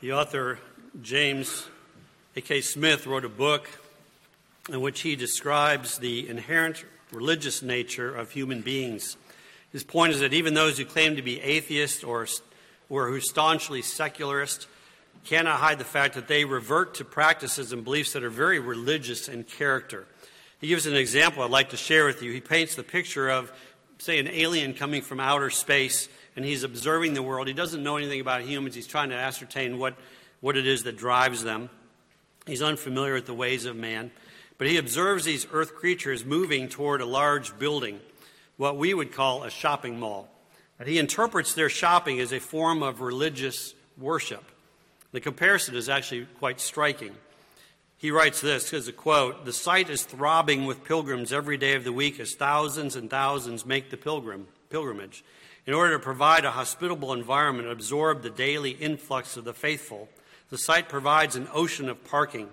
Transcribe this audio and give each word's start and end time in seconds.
The 0.00 0.12
author, 0.12 0.60
James 1.02 1.66
A.K. 2.36 2.60
Smith, 2.60 3.04
wrote 3.04 3.24
a 3.24 3.28
book 3.28 3.68
in 4.68 4.80
which 4.80 5.00
he 5.00 5.16
describes 5.16 5.98
the 5.98 6.28
inherent 6.28 6.84
religious 7.10 7.62
nature 7.62 8.14
of 8.14 8.30
human 8.30 8.60
beings. 8.60 9.16
His 9.72 9.82
point 9.82 10.12
is 10.12 10.20
that 10.20 10.32
even 10.32 10.54
those 10.54 10.78
who 10.78 10.84
claim 10.84 11.16
to 11.16 11.22
be 11.22 11.40
atheists 11.40 12.04
or, 12.04 12.28
or 12.88 13.08
who 13.08 13.20
staunchly 13.20 13.82
secularist 13.82 14.68
cannot 15.24 15.58
hide 15.58 15.78
the 15.78 15.84
fact 15.84 16.14
that 16.14 16.28
they 16.28 16.44
revert 16.44 16.94
to 16.94 17.04
practices 17.04 17.72
and 17.72 17.82
beliefs 17.82 18.12
that 18.12 18.22
are 18.22 18.30
very 18.30 18.60
religious 18.60 19.28
in 19.28 19.42
character. 19.42 20.06
He 20.60 20.68
gives 20.68 20.86
an 20.86 20.94
example 20.94 21.42
I'd 21.42 21.50
like 21.50 21.70
to 21.70 21.76
share 21.76 22.06
with 22.06 22.22
you. 22.22 22.30
He 22.32 22.40
paints 22.40 22.76
the 22.76 22.84
picture 22.84 23.28
of, 23.28 23.50
say, 23.98 24.18
an 24.18 24.28
alien 24.28 24.74
coming 24.74 25.02
from 25.02 25.20
outer 25.20 25.50
space 25.50 26.08
and 26.36 26.44
he's 26.44 26.62
observing 26.62 27.14
the 27.14 27.22
world. 27.22 27.48
He 27.48 27.52
doesn't 27.52 27.82
know 27.82 27.96
anything 27.96 28.20
about 28.20 28.42
humans. 28.42 28.74
He's 28.74 28.86
trying 28.86 29.10
to 29.10 29.16
ascertain 29.16 29.78
what, 29.78 29.94
what 30.40 30.56
it 30.56 30.66
is 30.66 30.84
that 30.84 30.96
drives 30.96 31.42
them. 31.42 31.68
He's 32.46 32.62
unfamiliar 32.62 33.14
with 33.14 33.26
the 33.26 33.34
ways 33.34 33.64
of 33.64 33.74
man. 33.74 34.12
But 34.56 34.68
he 34.68 34.76
observes 34.76 35.24
these 35.24 35.46
earth 35.52 35.74
creatures 35.74 36.24
moving 36.24 36.68
toward 36.68 37.00
a 37.00 37.06
large 37.06 37.58
building, 37.58 38.00
what 38.56 38.76
we 38.76 38.94
would 38.94 39.12
call 39.12 39.42
a 39.42 39.50
shopping 39.50 39.98
mall. 39.98 40.28
And 40.78 40.88
he 40.88 40.98
interprets 40.98 41.54
their 41.54 41.68
shopping 41.68 42.20
as 42.20 42.32
a 42.32 42.38
form 42.38 42.82
of 42.82 43.00
religious 43.00 43.74
worship. 43.96 44.44
The 45.10 45.20
comparison 45.20 45.74
is 45.74 45.88
actually 45.88 46.26
quite 46.38 46.60
striking. 46.60 47.14
He 48.00 48.12
writes 48.12 48.40
this 48.40 48.72
as 48.72 48.86
a 48.86 48.92
quote 48.92 49.44
The 49.44 49.52
site 49.52 49.90
is 49.90 50.04
throbbing 50.04 50.66
with 50.66 50.84
pilgrims 50.84 51.32
every 51.32 51.56
day 51.56 51.74
of 51.74 51.82
the 51.82 51.92
week 51.92 52.20
as 52.20 52.34
thousands 52.34 52.94
and 52.94 53.10
thousands 53.10 53.66
make 53.66 53.90
the 53.90 53.96
pilgrim, 53.96 54.46
pilgrimage. 54.70 55.24
In 55.66 55.74
order 55.74 55.94
to 55.94 55.98
provide 55.98 56.44
a 56.44 56.52
hospitable 56.52 57.12
environment 57.12 57.68
absorb 57.68 58.22
the 58.22 58.30
daily 58.30 58.70
influx 58.70 59.36
of 59.36 59.44
the 59.44 59.52
faithful, 59.52 60.08
the 60.48 60.56
site 60.56 60.88
provides 60.88 61.34
an 61.34 61.48
ocean 61.52 61.88
of 61.88 62.04
parking. 62.04 62.48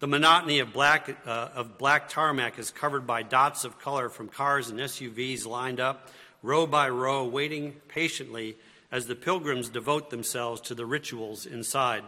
The 0.00 0.08
monotony 0.08 0.58
of 0.58 0.72
black, 0.72 1.14
uh, 1.26 1.50
of 1.54 1.76
black 1.76 2.08
tarmac 2.08 2.58
is 2.58 2.70
covered 2.70 3.06
by 3.06 3.22
dots 3.22 3.64
of 3.64 3.78
color 3.78 4.08
from 4.08 4.28
cars 4.28 4.70
and 4.70 4.80
SUVs 4.80 5.46
lined 5.46 5.80
up, 5.80 6.08
row 6.42 6.66
by 6.66 6.88
row, 6.88 7.26
waiting 7.26 7.74
patiently 7.88 8.56
as 8.90 9.06
the 9.06 9.14
pilgrims 9.14 9.68
devote 9.68 10.08
themselves 10.08 10.62
to 10.62 10.74
the 10.74 10.86
rituals 10.86 11.44
inside. 11.44 12.04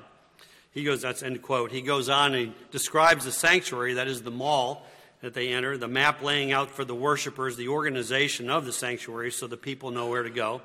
He 0.73 0.85
goes, 0.85 1.03
that's 1.03 1.23
end 1.23 1.43
quote. 1.43 1.73
He 1.73 1.83
goes 1.83 2.09
on 2.09 2.35
and 2.35 2.55
describes 2.71 3.25
the 3.25 3.33
sanctuary, 3.33 3.95
that 3.95 4.07
is 4.07 4.23
the 4.23 4.31
mall 4.31 4.87
that 5.21 5.35
they 5.35 5.49
enter, 5.49 5.77
the 5.77 5.89
map 5.89 6.23
laying 6.23 6.53
out 6.53 6.71
for 6.71 6.85
the 6.85 6.95
worshipers, 6.95 7.57
the 7.57 7.69
organization 7.69 8.49
of 8.49 8.65
the 8.65 8.73
sanctuary 8.73 9.31
so 9.31 9.47
the 9.47 9.57
people 9.57 9.91
know 9.91 10.09
where 10.09 10.23
to 10.23 10.31
go. 10.31 10.63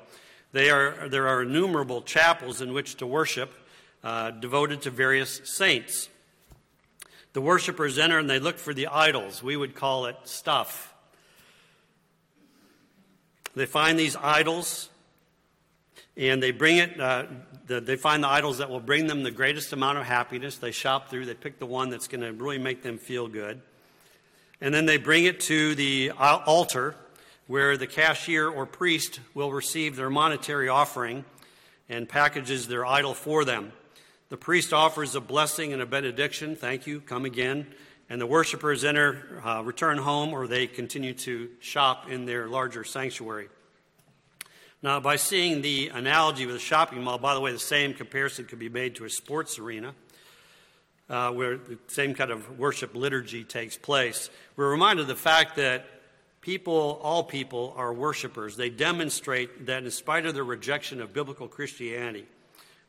They 0.52 0.70
are, 0.70 1.08
there 1.08 1.28
are 1.28 1.42
innumerable 1.42 2.02
chapels 2.02 2.60
in 2.60 2.72
which 2.72 2.96
to 2.96 3.06
worship, 3.06 3.52
uh, 4.02 4.30
devoted 4.30 4.82
to 4.82 4.90
various 4.90 5.40
saints. 5.44 6.08
The 7.32 7.40
worshipers 7.42 7.98
enter 7.98 8.18
and 8.18 8.30
they 8.30 8.38
look 8.38 8.58
for 8.58 8.72
the 8.72 8.86
idols. 8.86 9.42
We 9.42 9.56
would 9.56 9.74
call 9.74 10.06
it 10.06 10.16
stuff. 10.24 10.94
They 13.54 13.66
find 13.66 13.98
these 13.98 14.16
idols 14.16 14.88
and 16.16 16.42
they 16.42 16.50
bring 16.50 16.78
it, 16.78 16.98
uh, 16.98 17.26
the, 17.66 17.80
they 17.80 17.96
find 17.96 18.22
the 18.24 18.28
idols 18.28 18.58
that 18.58 18.70
will 18.70 18.80
bring 18.80 19.06
them 19.06 19.22
the 19.22 19.30
greatest 19.30 19.72
amount 19.72 19.98
of 19.98 20.04
happiness. 20.04 20.56
They 20.56 20.72
shop 20.72 21.10
through, 21.10 21.26
they 21.26 21.34
pick 21.34 21.58
the 21.58 21.66
one 21.66 21.90
that's 21.90 22.08
going 22.08 22.22
to 22.22 22.32
really 22.32 22.58
make 22.58 22.82
them 22.82 22.98
feel 22.98 23.28
good. 23.28 23.60
And 24.60 24.72
then 24.72 24.86
they 24.86 24.96
bring 24.96 25.24
it 25.24 25.40
to 25.40 25.74
the 25.74 26.12
altar 26.12 26.96
where 27.46 27.76
the 27.76 27.86
cashier 27.86 28.48
or 28.48 28.66
priest 28.66 29.20
will 29.34 29.52
receive 29.52 29.96
their 29.96 30.10
monetary 30.10 30.68
offering 30.68 31.24
and 31.88 32.08
packages 32.08 32.66
their 32.66 32.84
idol 32.84 33.14
for 33.14 33.44
them. 33.44 33.72
The 34.28 34.36
priest 34.36 34.72
offers 34.72 35.14
a 35.14 35.20
blessing 35.20 35.72
and 35.72 35.80
a 35.80 35.86
benediction. 35.86 36.56
Thank 36.56 36.86
you, 36.86 37.00
come 37.00 37.24
again. 37.24 37.66
And 38.08 38.20
the 38.20 38.26
worshippers 38.26 38.84
enter, 38.84 39.40
uh, 39.44 39.62
return 39.62 39.98
home, 39.98 40.32
or 40.32 40.46
they 40.46 40.66
continue 40.66 41.12
to 41.14 41.50
shop 41.60 42.08
in 42.08 42.24
their 42.24 42.48
larger 42.48 42.82
sanctuary. 42.82 43.48
Now, 44.82 45.00
by 45.00 45.16
seeing 45.16 45.62
the 45.62 45.88
analogy 45.88 46.44
with 46.44 46.56
a 46.56 46.60
shopping 46.60 47.02
mall, 47.02 47.16
by 47.16 47.34
the 47.34 47.40
way, 47.40 47.50
the 47.50 47.58
same 47.58 47.94
comparison 47.94 48.44
could 48.44 48.58
be 48.58 48.68
made 48.68 48.96
to 48.96 49.04
a 49.04 49.10
sports 49.10 49.58
arena 49.58 49.94
uh, 51.08 51.30
where 51.32 51.56
the 51.56 51.78
same 51.86 52.14
kind 52.14 52.30
of 52.30 52.58
worship 52.58 52.94
liturgy 52.94 53.42
takes 53.42 53.76
place. 53.76 54.28
We're 54.54 54.70
reminded 54.70 55.02
of 55.02 55.08
the 55.08 55.16
fact 55.16 55.56
that 55.56 55.86
people, 56.42 57.00
all 57.02 57.24
people, 57.24 57.72
are 57.76 57.92
worshipers. 57.92 58.56
They 58.56 58.68
demonstrate 58.68 59.66
that 59.66 59.82
in 59.82 59.90
spite 59.90 60.26
of 60.26 60.34
their 60.34 60.44
rejection 60.44 61.00
of 61.00 61.14
biblical 61.14 61.48
Christianity, 61.48 62.26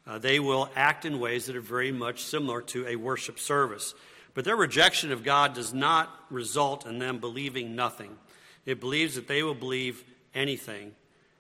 uh, 0.06 0.19
they 0.19 0.42
will 0.42 0.69
act 0.75 1.06
in 1.06 1.22
ways 1.22 1.46
that 1.46 1.56
are 1.56 1.62
very 1.62 1.94
much 1.94 2.24
similar 2.24 2.62
to 2.64 2.86
a 2.86 2.98
worship 2.98 3.40
service. 3.40 3.94
But 4.34 4.44
their 4.44 4.58
rejection 4.58 5.14
of 5.14 5.24
God 5.24 5.54
does 5.54 5.74
not 5.74 6.14
result 6.30 6.86
in 6.86 7.00
them 7.00 7.19
believing 7.19 7.78
nothing. 7.78 8.18
It 8.66 8.81
believes 8.81 9.16
that 9.16 9.30
they 9.30 9.42
will 9.42 9.56
believe 9.56 10.04
anything 10.36 10.94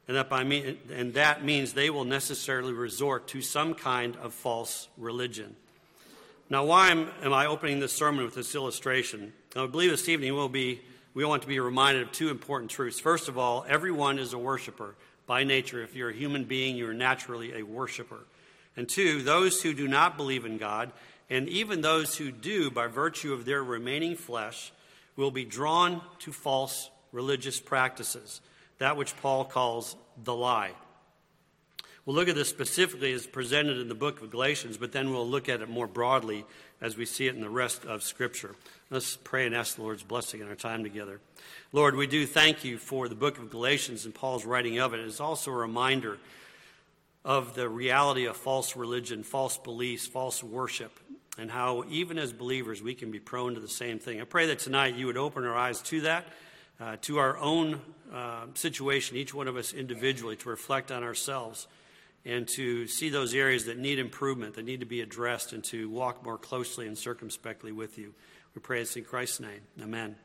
and 0.07 0.15
that, 0.15 0.29
by 0.29 0.43
me, 0.43 0.77
and 0.91 1.13
that 1.15 1.43
means 1.43 1.73
they 1.73 1.89
will 1.89 2.05
necessarily 2.05 2.73
resort 2.73 3.27
to 3.29 3.41
some 3.41 3.73
kind 3.73 4.15
of 4.17 4.33
false 4.33 4.87
religion. 4.97 5.55
Now, 6.49 6.63
why 6.63 6.91
am, 6.91 7.09
am 7.21 7.33
I 7.33 7.45
opening 7.45 7.81
this 7.81 7.91
sermon 7.91 8.23
with 8.23 8.33
this 8.33 8.55
illustration? 8.55 9.33
Now, 9.53 9.65
I 9.65 9.67
believe 9.67 9.91
this 9.91 10.07
evening 10.07 10.33
we'll 10.33 10.47
be, 10.47 10.79
we 11.13 11.25
want 11.25 11.41
to 11.41 11.47
be 11.47 11.59
reminded 11.59 12.03
of 12.03 12.13
two 12.13 12.29
important 12.29 12.71
truths. 12.71 13.01
First 13.01 13.27
of 13.27 13.37
all, 13.37 13.65
everyone 13.67 14.17
is 14.17 14.31
a 14.31 14.37
worshiper 14.37 14.95
by 15.25 15.43
nature. 15.43 15.83
If 15.83 15.93
you're 15.93 16.11
a 16.11 16.15
human 16.15 16.45
being, 16.45 16.77
you're 16.77 16.93
naturally 16.93 17.53
a 17.53 17.63
worshiper. 17.63 18.19
And 18.77 18.87
two, 18.87 19.23
those 19.23 19.61
who 19.61 19.73
do 19.73 19.89
not 19.89 20.15
believe 20.15 20.45
in 20.45 20.57
God, 20.57 20.93
and 21.29 21.49
even 21.49 21.81
those 21.81 22.15
who 22.15 22.31
do 22.31 22.71
by 22.71 22.87
virtue 22.87 23.33
of 23.33 23.43
their 23.43 23.61
remaining 23.61 24.15
flesh, 24.15 24.71
will 25.17 25.31
be 25.31 25.43
drawn 25.43 26.01
to 26.19 26.31
false 26.31 26.89
religious 27.11 27.59
practices 27.59 28.39
that 28.79 28.97
which 28.97 29.15
Paul 29.17 29.45
calls 29.45 29.95
the 30.23 30.35
lie. 30.35 30.71
We'll 32.05 32.15
look 32.15 32.29
at 32.29 32.35
this 32.35 32.47
specifically 32.47 33.11
as 33.11 33.27
presented 33.27 33.79
in 33.79 33.89
the 33.89 33.95
book 33.95 34.21
of 34.21 34.31
Galatians, 34.31 34.77
but 34.77 34.93
then 34.93 35.11
we'll 35.11 35.27
look 35.27 35.49
at 35.49 35.61
it 35.61 35.69
more 35.69 35.87
broadly 35.87 36.45
as 36.79 36.95
we 36.95 37.05
see 37.05 37.27
it 37.27 37.35
in 37.35 37.41
the 37.41 37.49
rest 37.49 37.83
of 37.83 38.01
Scripture. 38.01 38.55
Let's 38.89 39.17
pray 39.17 39.45
and 39.45 39.53
ask 39.53 39.75
the 39.75 39.81
Lord's 39.81 40.03
blessing 40.03 40.39
in 40.39 40.47
our 40.47 40.55
time 40.55 40.83
together. 40.83 41.19
Lord, 41.73 41.95
we 41.95 42.07
do 42.07 42.25
thank 42.25 42.63
you 42.63 42.77
for 42.77 43.09
the 43.09 43.15
book 43.15 43.37
of 43.37 43.49
Galatians 43.49 44.05
and 44.05 44.15
Paul's 44.15 44.45
writing 44.45 44.79
of 44.79 44.93
it. 44.93 45.01
It's 45.01 45.19
also 45.19 45.51
a 45.51 45.55
reminder 45.55 46.17
of 47.25 47.55
the 47.55 47.67
reality 47.67 48.25
of 48.25 48.37
false 48.37 48.77
religion, 48.77 49.23
false 49.23 49.57
beliefs, 49.57 50.07
false 50.07 50.41
worship, 50.41 50.97
and 51.37 51.51
how 51.51 51.83
even 51.89 52.17
as 52.17 52.31
believers 52.31 52.81
we 52.81 52.95
can 52.95 53.11
be 53.11 53.19
prone 53.19 53.55
to 53.55 53.59
the 53.59 53.67
same 53.67 53.99
thing. 53.99 54.21
I 54.21 54.23
pray 54.23 54.45
that 54.45 54.59
tonight 54.59 54.95
you 54.95 55.07
would 55.07 55.17
open 55.17 55.43
our 55.43 55.57
eyes 55.57 55.81
to 55.81 56.01
that 56.01 56.25
uh, 56.79 56.97
to 57.01 57.17
our 57.17 57.37
own 57.37 57.81
uh, 58.13 58.45
situation, 58.53 59.17
each 59.17 59.33
one 59.33 59.47
of 59.47 59.57
us 59.57 59.73
individually, 59.73 60.35
to 60.37 60.49
reflect 60.49 60.91
on 60.91 61.03
ourselves 61.03 61.67
and 62.25 62.47
to 62.47 62.87
see 62.87 63.09
those 63.09 63.33
areas 63.33 63.65
that 63.65 63.77
need 63.77 63.99
improvement, 63.99 64.55
that 64.55 64.65
need 64.65 64.81
to 64.81 64.85
be 64.85 65.01
addressed, 65.01 65.53
and 65.53 65.63
to 65.63 65.89
walk 65.89 66.23
more 66.23 66.37
closely 66.37 66.85
and 66.87 66.97
circumspectly 66.97 67.71
with 67.71 67.97
you. 67.97 68.13
We 68.53 68.61
pray 68.61 68.79
this 68.79 68.95
in 68.97 69.05
Christ's 69.05 69.39
name. 69.39 69.61
Amen. 69.81 70.15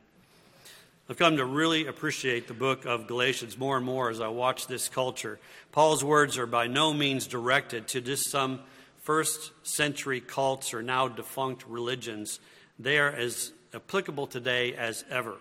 I've 1.08 1.18
come 1.18 1.36
to 1.36 1.44
really 1.44 1.86
appreciate 1.86 2.48
the 2.48 2.54
book 2.54 2.86
of 2.86 3.06
Galatians 3.06 3.58
more 3.58 3.76
and 3.76 3.84
more 3.84 4.08
as 4.08 4.20
I 4.20 4.28
watch 4.28 4.66
this 4.66 4.88
culture. 4.88 5.38
Paul's 5.70 6.02
words 6.02 6.38
are 6.38 6.46
by 6.46 6.68
no 6.68 6.92
means 6.94 7.26
directed 7.26 7.88
to 7.88 8.00
just 8.00 8.30
some 8.30 8.60
first 9.02 9.52
century 9.62 10.20
cults 10.20 10.72
or 10.72 10.82
now 10.82 11.08
defunct 11.08 11.66
religions. 11.68 12.40
They 12.78 12.98
are 12.98 13.10
as 13.10 13.52
applicable 13.74 14.28
today 14.28 14.74
as 14.74 15.04
ever. 15.10 15.34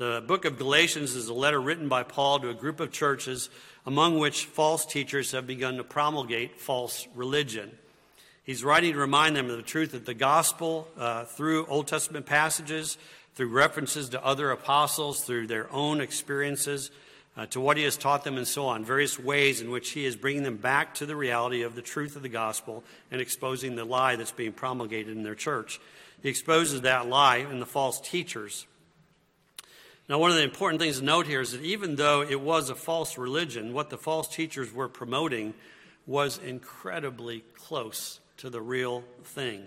The 0.00 0.24
book 0.26 0.46
of 0.46 0.56
Galatians 0.56 1.14
is 1.14 1.28
a 1.28 1.34
letter 1.34 1.60
written 1.60 1.90
by 1.90 2.04
Paul 2.04 2.40
to 2.40 2.48
a 2.48 2.54
group 2.54 2.80
of 2.80 2.90
churches 2.90 3.50
among 3.84 4.18
which 4.18 4.46
false 4.46 4.86
teachers 4.86 5.32
have 5.32 5.46
begun 5.46 5.76
to 5.76 5.84
promulgate 5.84 6.58
false 6.58 7.06
religion. 7.14 7.70
He's 8.42 8.64
writing 8.64 8.94
to 8.94 8.98
remind 8.98 9.36
them 9.36 9.50
of 9.50 9.58
the 9.58 9.62
truth 9.62 9.92
that 9.92 10.06
the 10.06 10.14
gospel, 10.14 10.88
uh, 10.96 11.26
through 11.26 11.66
Old 11.66 11.86
Testament 11.86 12.24
passages, 12.24 12.96
through 13.34 13.48
references 13.48 14.08
to 14.08 14.24
other 14.24 14.50
apostles, 14.50 15.20
through 15.22 15.48
their 15.48 15.70
own 15.70 16.00
experiences, 16.00 16.90
uh, 17.36 17.44
to 17.48 17.60
what 17.60 17.76
he 17.76 17.82
has 17.82 17.98
taught 17.98 18.24
them, 18.24 18.38
and 18.38 18.48
so 18.48 18.64
on, 18.68 18.86
various 18.86 19.18
ways 19.18 19.60
in 19.60 19.70
which 19.70 19.90
he 19.90 20.06
is 20.06 20.16
bringing 20.16 20.44
them 20.44 20.56
back 20.56 20.94
to 20.94 21.04
the 21.04 21.14
reality 21.14 21.60
of 21.60 21.74
the 21.74 21.82
truth 21.82 22.16
of 22.16 22.22
the 22.22 22.30
gospel 22.30 22.82
and 23.10 23.20
exposing 23.20 23.76
the 23.76 23.84
lie 23.84 24.16
that's 24.16 24.32
being 24.32 24.54
promulgated 24.54 25.14
in 25.14 25.24
their 25.24 25.34
church. 25.34 25.78
He 26.22 26.30
exposes 26.30 26.80
that 26.80 27.06
lie 27.06 27.36
and 27.36 27.60
the 27.60 27.66
false 27.66 28.00
teachers 28.00 28.64
now, 30.10 30.18
one 30.18 30.32
of 30.32 30.36
the 30.36 30.42
important 30.42 30.82
things 30.82 30.98
to 30.98 31.04
note 31.04 31.28
here 31.28 31.40
is 31.40 31.52
that 31.52 31.62
even 31.62 31.94
though 31.94 32.20
it 32.20 32.40
was 32.40 32.68
a 32.68 32.74
false 32.74 33.16
religion, 33.16 33.72
what 33.72 33.90
the 33.90 33.96
false 33.96 34.26
teachers 34.26 34.72
were 34.72 34.88
promoting 34.88 35.54
was 36.04 36.36
incredibly 36.38 37.44
close 37.54 38.18
to 38.38 38.50
the 38.50 38.60
real 38.60 39.04
thing. 39.22 39.66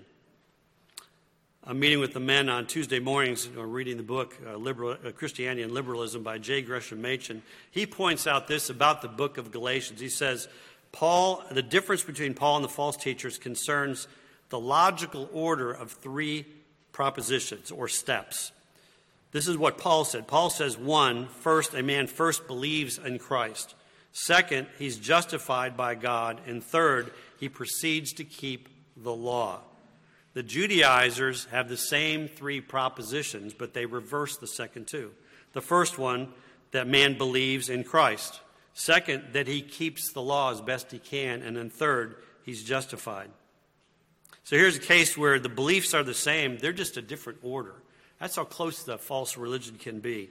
I'm 1.64 1.80
meeting 1.80 2.02
with 2.02 2.12
the 2.12 2.20
men 2.20 2.50
on 2.50 2.68
Tuesday 2.68 3.00
mornings, 3.00 3.48
you 3.48 3.56
know, 3.56 3.62
reading 3.62 3.96
the 3.96 4.04
book 4.04 4.38
uh, 4.46 4.58
Liberal, 4.58 4.98
uh, 5.06 5.12
Christianity 5.12 5.62
and 5.62 5.72
Liberalism 5.72 6.24
by 6.24 6.40
J. 6.40 6.62
Gresham 6.62 7.02
Machen. 7.02 7.42
He 7.72 7.86
points 7.86 8.28
out 8.28 8.50
this 8.50 8.70
about 8.70 9.02
the 9.02 9.08
book 9.08 9.38
of 9.38 9.50
Galatians. 9.50 10.02
He 10.02 10.10
says, 10.10 10.50
Paul, 10.92 11.42
the 11.52 11.64
difference 11.64 12.04
between 12.04 12.34
Paul 12.34 12.58
and 12.58 12.66
the 12.66 12.70
false 12.70 12.98
teachers 12.98 13.38
concerns 13.38 14.10
the 14.50 14.60
logical 14.60 15.30
order 15.32 15.72
of 15.72 15.94
three 15.94 16.46
propositions 16.92 17.72
or 17.72 17.88
steps. 17.88 18.52
This 19.34 19.48
is 19.48 19.58
what 19.58 19.80
Paul 19.80 20.06
said. 20.06 20.28
Paul 20.28 20.52
says, 20.52 20.78
one, 20.78 21.28
first, 21.28 21.74
a 21.74 21.82
man 21.82 22.06
first 22.06 22.48
believes 22.48 23.00
in 23.00 23.18
Christ. 23.18 23.74
Second, 24.12 24.68
he's 24.78 24.98
justified 24.98 25.76
by 25.76 25.96
God. 25.96 26.40
And 26.46 26.64
third, 26.64 27.12
he 27.40 27.50
proceeds 27.50 28.14
to 28.14 28.24
keep 28.24 28.70
the 28.96 29.14
law. 29.14 29.62
The 30.36 30.44
Judaizers 30.44 31.46
have 31.46 31.68
the 31.68 31.78
same 31.78 32.28
three 32.28 32.62
propositions, 32.62 33.56
but 33.56 33.74
they 33.74 33.88
reverse 33.88 34.38
the 34.38 34.48
second 34.48 34.88
two. 34.88 35.12
The 35.54 35.62
first 35.62 35.98
one, 35.98 36.32
that 36.72 36.88
man 36.88 37.18
believes 37.18 37.70
in 37.70 37.84
Christ. 37.84 38.40
Second, 38.76 39.24
that 39.34 39.48
he 39.48 39.62
keeps 39.62 40.12
the 40.14 40.22
law 40.22 40.52
as 40.52 40.62
best 40.62 40.92
he 40.92 41.00
can. 41.00 41.42
And 41.42 41.58
then 41.58 41.72
third, 41.72 42.18
he's 42.44 42.64
justified. 42.64 43.30
So 44.44 44.58
here's 44.58 44.78
a 44.78 44.82
case 44.82 45.18
where 45.18 45.40
the 45.40 45.50
beliefs 45.50 45.96
are 45.96 46.04
the 46.04 46.14
same, 46.14 46.58
they're 46.58 46.72
just 46.72 46.98
a 46.98 47.02
different 47.02 47.40
order. 47.42 47.74
That's 48.20 48.36
how 48.36 48.46
close 48.46 48.84
the 48.84 48.98
false 48.98 49.38
religion 49.38 49.78
can 49.78 50.00
be. 50.00 50.30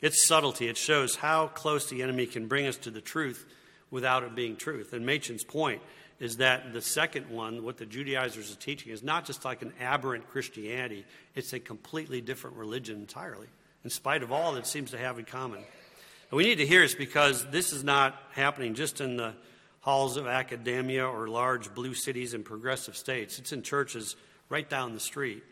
Its 0.00 0.26
subtlety, 0.26 0.68
it 0.68 0.76
shows 0.76 1.16
how 1.16 1.46
close 1.46 1.88
the 1.88 2.02
enemy 2.02 2.26
can 2.26 2.48
bring 2.48 2.66
us 2.66 2.76
to 2.78 2.90
the 2.90 3.00
truth 3.00 3.46
without 3.90 4.24
it 4.24 4.34
being 4.34 4.56
truth. 4.56 4.92
And 4.92 5.06
Machen's 5.06 5.44
point 5.44 5.80
is 6.18 6.38
that 6.38 6.72
the 6.72 6.82
second 6.82 7.30
one, 7.30 7.64
what 7.64 7.78
the 7.78 7.86
Judaizers 7.86 8.52
are 8.52 8.56
teaching, 8.56 8.92
is 8.92 9.02
not 9.02 9.24
just 9.24 9.44
like 9.44 9.62
an 9.62 9.72
aberrant 9.80 10.28
Christianity, 10.28 11.04
it's 11.34 11.52
a 11.52 11.60
completely 11.60 12.20
different 12.20 12.56
religion 12.56 12.96
entirely, 12.96 13.48
in 13.84 13.90
spite 13.90 14.22
of 14.22 14.32
all 14.32 14.52
that 14.52 14.60
it 14.60 14.66
seems 14.66 14.90
to 14.90 14.98
have 14.98 15.18
in 15.18 15.24
common. 15.24 15.58
And 15.58 16.36
we 16.36 16.44
need 16.44 16.58
to 16.58 16.66
hear 16.66 16.80
this 16.80 16.94
because 16.94 17.44
this 17.50 17.72
is 17.72 17.84
not 17.84 18.16
happening 18.32 18.74
just 18.74 19.00
in 19.00 19.16
the 19.16 19.34
halls 19.80 20.16
of 20.16 20.26
academia 20.26 21.06
or 21.06 21.26
large 21.28 21.74
blue 21.74 21.92
cities 21.92 22.34
in 22.34 22.42
progressive 22.42 22.96
states, 22.96 23.38
it's 23.38 23.52
in 23.52 23.62
churches 23.62 24.16
right 24.48 24.68
down 24.68 24.94
the 24.94 25.00
street. 25.00 25.42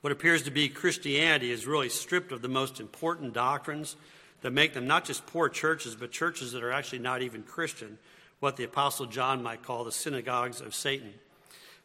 What 0.00 0.12
appears 0.12 0.44
to 0.44 0.52
be 0.52 0.68
Christianity 0.68 1.50
is 1.50 1.66
really 1.66 1.88
stripped 1.88 2.30
of 2.30 2.40
the 2.40 2.48
most 2.48 2.78
important 2.78 3.32
doctrines 3.32 3.96
that 4.42 4.52
make 4.52 4.72
them 4.72 4.86
not 4.86 5.04
just 5.04 5.26
poor 5.26 5.48
churches, 5.48 5.96
but 5.96 6.12
churches 6.12 6.52
that 6.52 6.62
are 6.62 6.70
actually 6.70 7.00
not 7.00 7.22
even 7.22 7.42
Christian, 7.42 7.98
what 8.38 8.56
the 8.56 8.62
Apostle 8.62 9.06
John 9.06 9.42
might 9.42 9.64
call 9.64 9.82
the 9.82 9.90
synagogues 9.90 10.60
of 10.60 10.72
Satan. 10.72 11.14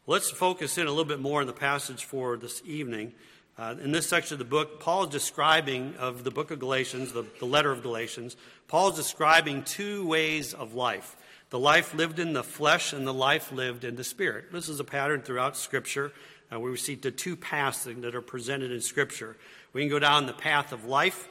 Let's 0.06 0.30
focus 0.30 0.78
in 0.78 0.86
a 0.86 0.92
little 0.92 1.06
bit 1.06 1.22
more 1.22 1.42
on 1.42 1.48
the 1.48 1.54
passage 1.54 2.04
for 2.04 2.38
this 2.38 2.62
evening. 2.66 3.14
Uh, 3.58 3.76
in 3.82 3.92
this 3.92 4.08
section 4.08 4.36
of 4.36 4.40
the 4.40 4.46
book, 4.46 4.80
Paul 4.80 5.06
is 5.06 5.10
describing 5.10 5.96
of 5.98 6.24
the 6.24 6.32
book 6.32 6.52
of 6.52 6.60
Galatians, 6.60 7.14
the, 7.14 7.26
the 7.40 7.46
letter 7.46 7.72
of 7.72 7.82
Galatians. 7.82 8.36
Paul 8.68 8.90
is 8.90 8.96
describing 8.96 9.64
two 9.64 10.06
ways 10.06 10.54
of 10.54 10.76
life 10.76 11.16
the 11.54 11.60
life 11.60 11.94
lived 11.94 12.18
in 12.18 12.34
the 12.34 12.44
flesh 12.44 12.94
and 12.94 13.06
the 13.06 13.14
life 13.14 13.52
lived 13.52 13.84
in 13.84 13.96
the 13.96 14.04
spirit. 14.04 14.52
This 14.52 14.70
is 14.70 14.80
a 14.80 14.84
pattern 14.84 15.22
throughout 15.22 15.56
Scripture. 15.56 16.12
Uh, 16.54 16.60
we 16.60 16.76
see 16.78 16.96
the 16.96 17.12
two 17.12 17.36
paths 17.36 17.86
that 17.86 18.16
are 18.16 18.22
presented 18.22 18.72
in 18.72 18.82
Scripture. 18.82 19.36
We 19.72 19.82
can 19.82 19.90
go 19.90 20.00
down 20.00 20.26
the 20.26 20.34
path 20.34 20.72
of 20.72 20.86
life, 20.86 21.28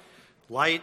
light, 0.49 0.83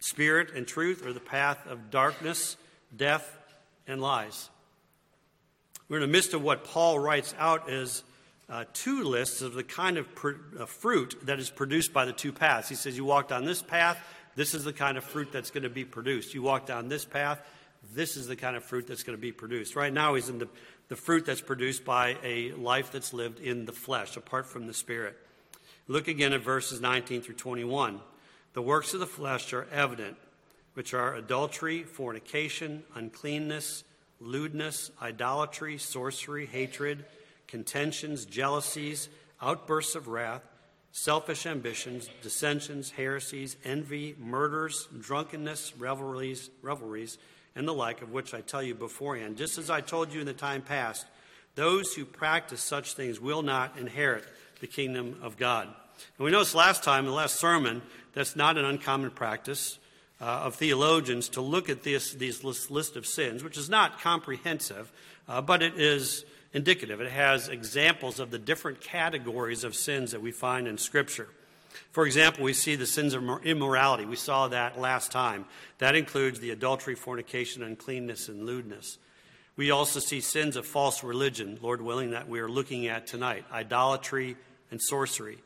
spirit, 0.00 0.50
and 0.54 0.66
truth, 0.66 1.06
or 1.06 1.12
the 1.12 1.20
path 1.20 1.66
of 1.66 1.90
darkness, 1.90 2.56
death, 2.96 3.38
and 3.86 4.00
lies. 4.00 4.50
We're 5.88 5.98
in 5.98 6.02
the 6.02 6.08
midst 6.08 6.34
of 6.34 6.42
what 6.42 6.64
Paul 6.64 6.98
writes 6.98 7.34
out 7.38 7.70
as 7.70 8.02
uh, 8.48 8.64
two 8.74 9.04
lists 9.04 9.42
of 9.42 9.54
the 9.54 9.62
kind 9.62 9.96
of 9.96 10.14
pr- 10.14 10.32
uh, 10.58 10.66
fruit 10.66 11.16
that 11.24 11.38
is 11.38 11.50
produced 11.50 11.92
by 11.92 12.04
the 12.04 12.12
two 12.12 12.32
paths. 12.32 12.68
He 12.68 12.74
says, 12.74 12.96
You 12.96 13.04
walk 13.04 13.28
down 13.28 13.44
this 13.44 13.62
path, 13.62 13.98
this 14.34 14.54
is 14.54 14.64
the 14.64 14.72
kind 14.72 14.98
of 14.98 15.04
fruit 15.04 15.32
that's 15.32 15.50
going 15.50 15.62
to 15.62 15.70
be 15.70 15.84
produced. 15.84 16.34
You 16.34 16.42
walk 16.42 16.66
down 16.66 16.88
this 16.88 17.04
path, 17.04 17.40
this 17.94 18.16
is 18.16 18.26
the 18.26 18.36
kind 18.36 18.56
of 18.56 18.64
fruit 18.64 18.86
that's 18.86 19.02
going 19.02 19.16
to 19.16 19.20
be 19.20 19.32
produced. 19.32 19.76
Right 19.76 19.92
now, 19.92 20.14
he's 20.14 20.28
in 20.28 20.38
the 20.38 20.48
the 20.90 20.96
fruit 20.96 21.24
that's 21.24 21.40
produced 21.40 21.84
by 21.84 22.16
a 22.24 22.50
life 22.52 22.90
that's 22.90 23.14
lived 23.14 23.38
in 23.38 23.64
the 23.64 23.72
flesh, 23.72 24.16
apart 24.16 24.44
from 24.46 24.66
the 24.66 24.74
Spirit. 24.74 25.16
Look 25.86 26.08
again 26.08 26.32
at 26.32 26.40
verses 26.40 26.80
19 26.80 27.22
through 27.22 27.36
21. 27.36 28.00
The 28.54 28.62
works 28.62 28.92
of 28.92 28.98
the 28.98 29.06
flesh 29.06 29.52
are 29.52 29.68
evident, 29.70 30.16
which 30.74 30.92
are 30.92 31.14
adultery, 31.14 31.84
fornication, 31.84 32.82
uncleanness, 32.96 33.84
lewdness, 34.20 34.90
idolatry, 35.00 35.78
sorcery, 35.78 36.46
hatred, 36.46 37.04
contentions, 37.46 38.24
jealousies, 38.24 39.08
outbursts 39.40 39.94
of 39.94 40.08
wrath, 40.08 40.42
selfish 40.90 41.46
ambitions, 41.46 42.10
dissensions, 42.20 42.90
heresies, 42.90 43.56
envy, 43.64 44.16
murders, 44.18 44.88
drunkenness, 45.00 45.72
revelries, 45.78 46.50
revelries 46.62 47.16
and 47.54 47.66
the 47.66 47.74
like, 47.74 48.02
of 48.02 48.12
which 48.12 48.34
I 48.34 48.40
tell 48.40 48.62
you 48.62 48.74
beforehand. 48.74 49.36
Just 49.36 49.58
as 49.58 49.70
I 49.70 49.80
told 49.80 50.12
you 50.12 50.20
in 50.20 50.26
the 50.26 50.32
time 50.32 50.62
past, 50.62 51.06
those 51.54 51.94
who 51.94 52.04
practice 52.04 52.62
such 52.62 52.94
things 52.94 53.20
will 53.20 53.42
not 53.42 53.78
inherit 53.78 54.24
the 54.60 54.66
kingdom 54.66 55.18
of 55.22 55.36
God. 55.36 55.66
And 56.18 56.24
we 56.24 56.30
noticed 56.30 56.54
last 56.54 56.82
time, 56.82 57.04
in 57.04 57.10
the 57.10 57.16
last 57.16 57.36
sermon, 57.36 57.82
that's 58.14 58.36
not 58.36 58.56
an 58.56 58.64
uncommon 58.64 59.10
practice 59.10 59.78
uh, 60.20 60.24
of 60.24 60.54
theologians 60.54 61.28
to 61.30 61.40
look 61.40 61.68
at 61.68 61.82
this 61.82 62.12
these 62.12 62.44
list, 62.44 62.70
list 62.70 62.96
of 62.96 63.06
sins, 63.06 63.42
which 63.42 63.56
is 63.56 63.68
not 63.68 64.00
comprehensive, 64.00 64.92
uh, 65.28 65.40
but 65.40 65.62
it 65.62 65.78
is 65.78 66.24
indicative. 66.52 67.00
It 67.00 67.10
has 67.10 67.48
examples 67.48 68.20
of 68.20 68.30
the 68.30 68.38
different 68.38 68.80
categories 68.80 69.64
of 69.64 69.74
sins 69.74 70.12
that 70.12 70.20
we 70.20 70.32
find 70.32 70.66
in 70.68 70.78
Scripture. 70.78 71.28
For 71.92 72.06
example, 72.06 72.44
we 72.44 72.52
see 72.52 72.76
the 72.76 72.86
sins 72.86 73.14
of 73.14 73.22
immorality. 73.44 74.04
We 74.04 74.16
saw 74.16 74.48
that 74.48 74.78
last 74.78 75.10
time. 75.12 75.46
That 75.78 75.96
includes 75.96 76.40
the 76.40 76.50
adultery, 76.50 76.94
fornication, 76.94 77.62
uncleanness, 77.62 78.28
and 78.28 78.46
lewdness. 78.46 78.98
We 79.56 79.70
also 79.70 80.00
see 80.00 80.20
sins 80.20 80.56
of 80.56 80.66
false 80.66 81.04
religion, 81.04 81.58
Lord 81.60 81.82
willing, 81.82 82.10
that 82.10 82.28
we 82.28 82.40
are 82.40 82.48
looking 82.48 82.86
at 82.86 83.06
tonight 83.06 83.44
idolatry 83.52 84.36
and 84.70 84.80
sorcery. 84.80 85.38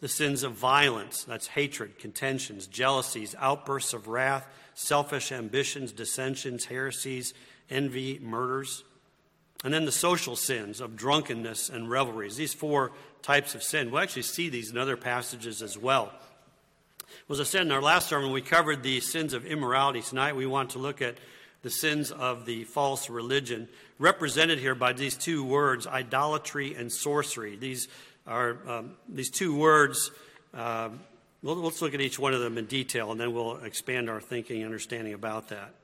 The 0.00 0.08
sins 0.08 0.42
of 0.42 0.52
violence, 0.52 1.24
that's 1.24 1.48
hatred, 1.48 1.98
contentions, 1.98 2.66
jealousies, 2.66 3.34
outbursts 3.38 3.92
of 3.92 4.08
wrath, 4.08 4.46
selfish 4.74 5.32
ambitions, 5.32 5.92
dissensions, 5.92 6.66
heresies, 6.66 7.34
envy, 7.68 8.18
murders. 8.20 8.84
And 9.64 9.74
then 9.74 9.84
the 9.84 9.92
social 9.92 10.36
sins 10.36 10.80
of 10.80 10.96
drunkenness 10.96 11.68
and 11.68 11.90
revelries. 11.90 12.36
These 12.36 12.54
four 12.54 12.92
types 13.22 13.54
of 13.54 13.62
sin. 13.62 13.90
We'll 13.90 14.02
actually 14.02 14.22
see 14.22 14.48
these 14.48 14.70
in 14.70 14.78
other 14.78 14.96
passages 14.96 15.62
as 15.62 15.76
well. 15.76 16.12
Well, 17.26 17.40
as 17.40 17.40
I 17.40 17.50
said 17.50 17.62
in 17.62 17.72
our 17.72 17.82
last 17.82 18.08
sermon, 18.08 18.32
we 18.32 18.42
covered 18.42 18.82
the 18.82 19.00
sins 19.00 19.32
of 19.32 19.44
immorality. 19.44 20.00
Tonight 20.02 20.36
we 20.36 20.46
want 20.46 20.70
to 20.70 20.78
look 20.78 21.02
at 21.02 21.16
the 21.62 21.70
sins 21.70 22.12
of 22.12 22.46
the 22.46 22.64
false 22.64 23.10
religion, 23.10 23.68
represented 23.98 24.58
here 24.60 24.76
by 24.76 24.92
these 24.92 25.16
two 25.16 25.42
words, 25.44 25.86
idolatry 25.86 26.74
and 26.74 26.92
sorcery. 26.92 27.56
These 27.56 27.88
are 28.26 28.58
um, 28.66 28.92
these 29.08 29.30
two 29.30 29.56
words. 29.56 30.10
Uh, 30.54 30.90
let's 31.42 31.82
look 31.82 31.94
at 31.94 32.00
each 32.00 32.18
one 32.18 32.32
of 32.32 32.40
them 32.40 32.58
in 32.58 32.66
detail, 32.66 33.10
and 33.10 33.20
then 33.20 33.34
we'll 33.34 33.56
expand 33.64 34.08
our 34.08 34.20
thinking 34.20 34.58
and 34.58 34.66
understanding 34.66 35.14
about 35.14 35.48
that. 35.48 35.74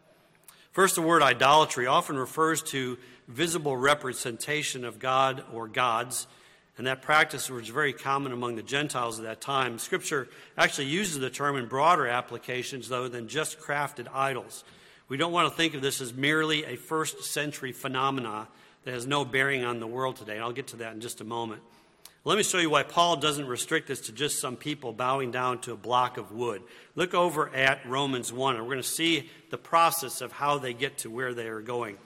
First, 0.72 0.94
the 0.94 1.02
word 1.02 1.22
idolatry 1.22 1.86
often 1.86 2.16
refers 2.16 2.62
to 2.64 2.98
visible 3.28 3.76
representation 3.76 4.84
of 4.84 4.98
God 4.98 5.44
or 5.52 5.68
gods 5.68 6.26
and 6.76 6.88
that 6.88 7.02
practice 7.02 7.48
was 7.48 7.68
very 7.68 7.92
common 7.92 8.32
among 8.32 8.56
the 8.56 8.62
Gentiles 8.62 9.18
at 9.18 9.24
that 9.24 9.40
time. 9.40 9.78
Scripture 9.78 10.28
actually 10.58 10.86
uses 10.88 11.18
the 11.20 11.30
term 11.30 11.56
in 11.56 11.66
broader 11.66 12.08
applications, 12.08 12.88
though, 12.88 13.06
than 13.06 13.28
just 13.28 13.60
crafted 13.60 14.08
idols. 14.12 14.64
We 15.08 15.16
don't 15.16 15.32
want 15.32 15.48
to 15.48 15.56
think 15.56 15.74
of 15.74 15.82
this 15.82 16.00
as 16.00 16.12
merely 16.12 16.64
a 16.64 16.76
first 16.76 17.22
century 17.24 17.70
phenomena 17.70 18.48
that 18.84 18.92
has 18.92 19.06
no 19.06 19.24
bearing 19.24 19.64
on 19.64 19.78
the 19.78 19.86
world 19.86 20.16
today. 20.16 20.34
And 20.34 20.42
I'll 20.42 20.52
get 20.52 20.68
to 20.68 20.76
that 20.78 20.94
in 20.94 21.00
just 21.00 21.20
a 21.20 21.24
moment. 21.24 21.62
Let 22.24 22.38
me 22.38 22.42
show 22.42 22.58
you 22.58 22.70
why 22.70 22.82
Paul 22.82 23.16
doesn't 23.16 23.46
restrict 23.46 23.86
this 23.86 24.00
to 24.02 24.12
just 24.12 24.40
some 24.40 24.56
people 24.56 24.92
bowing 24.94 25.30
down 25.30 25.60
to 25.60 25.72
a 25.72 25.76
block 25.76 26.16
of 26.16 26.32
wood. 26.32 26.62
Look 26.96 27.14
over 27.14 27.54
at 27.54 27.86
Romans 27.86 28.32
1, 28.32 28.56
and 28.56 28.64
we're 28.64 28.72
going 28.72 28.82
to 28.82 28.88
see 28.88 29.30
the 29.50 29.58
process 29.58 30.22
of 30.22 30.32
how 30.32 30.58
they 30.58 30.72
get 30.72 30.98
to 30.98 31.10
where 31.10 31.34
they 31.34 31.48
are 31.48 31.60
going. 31.60 31.98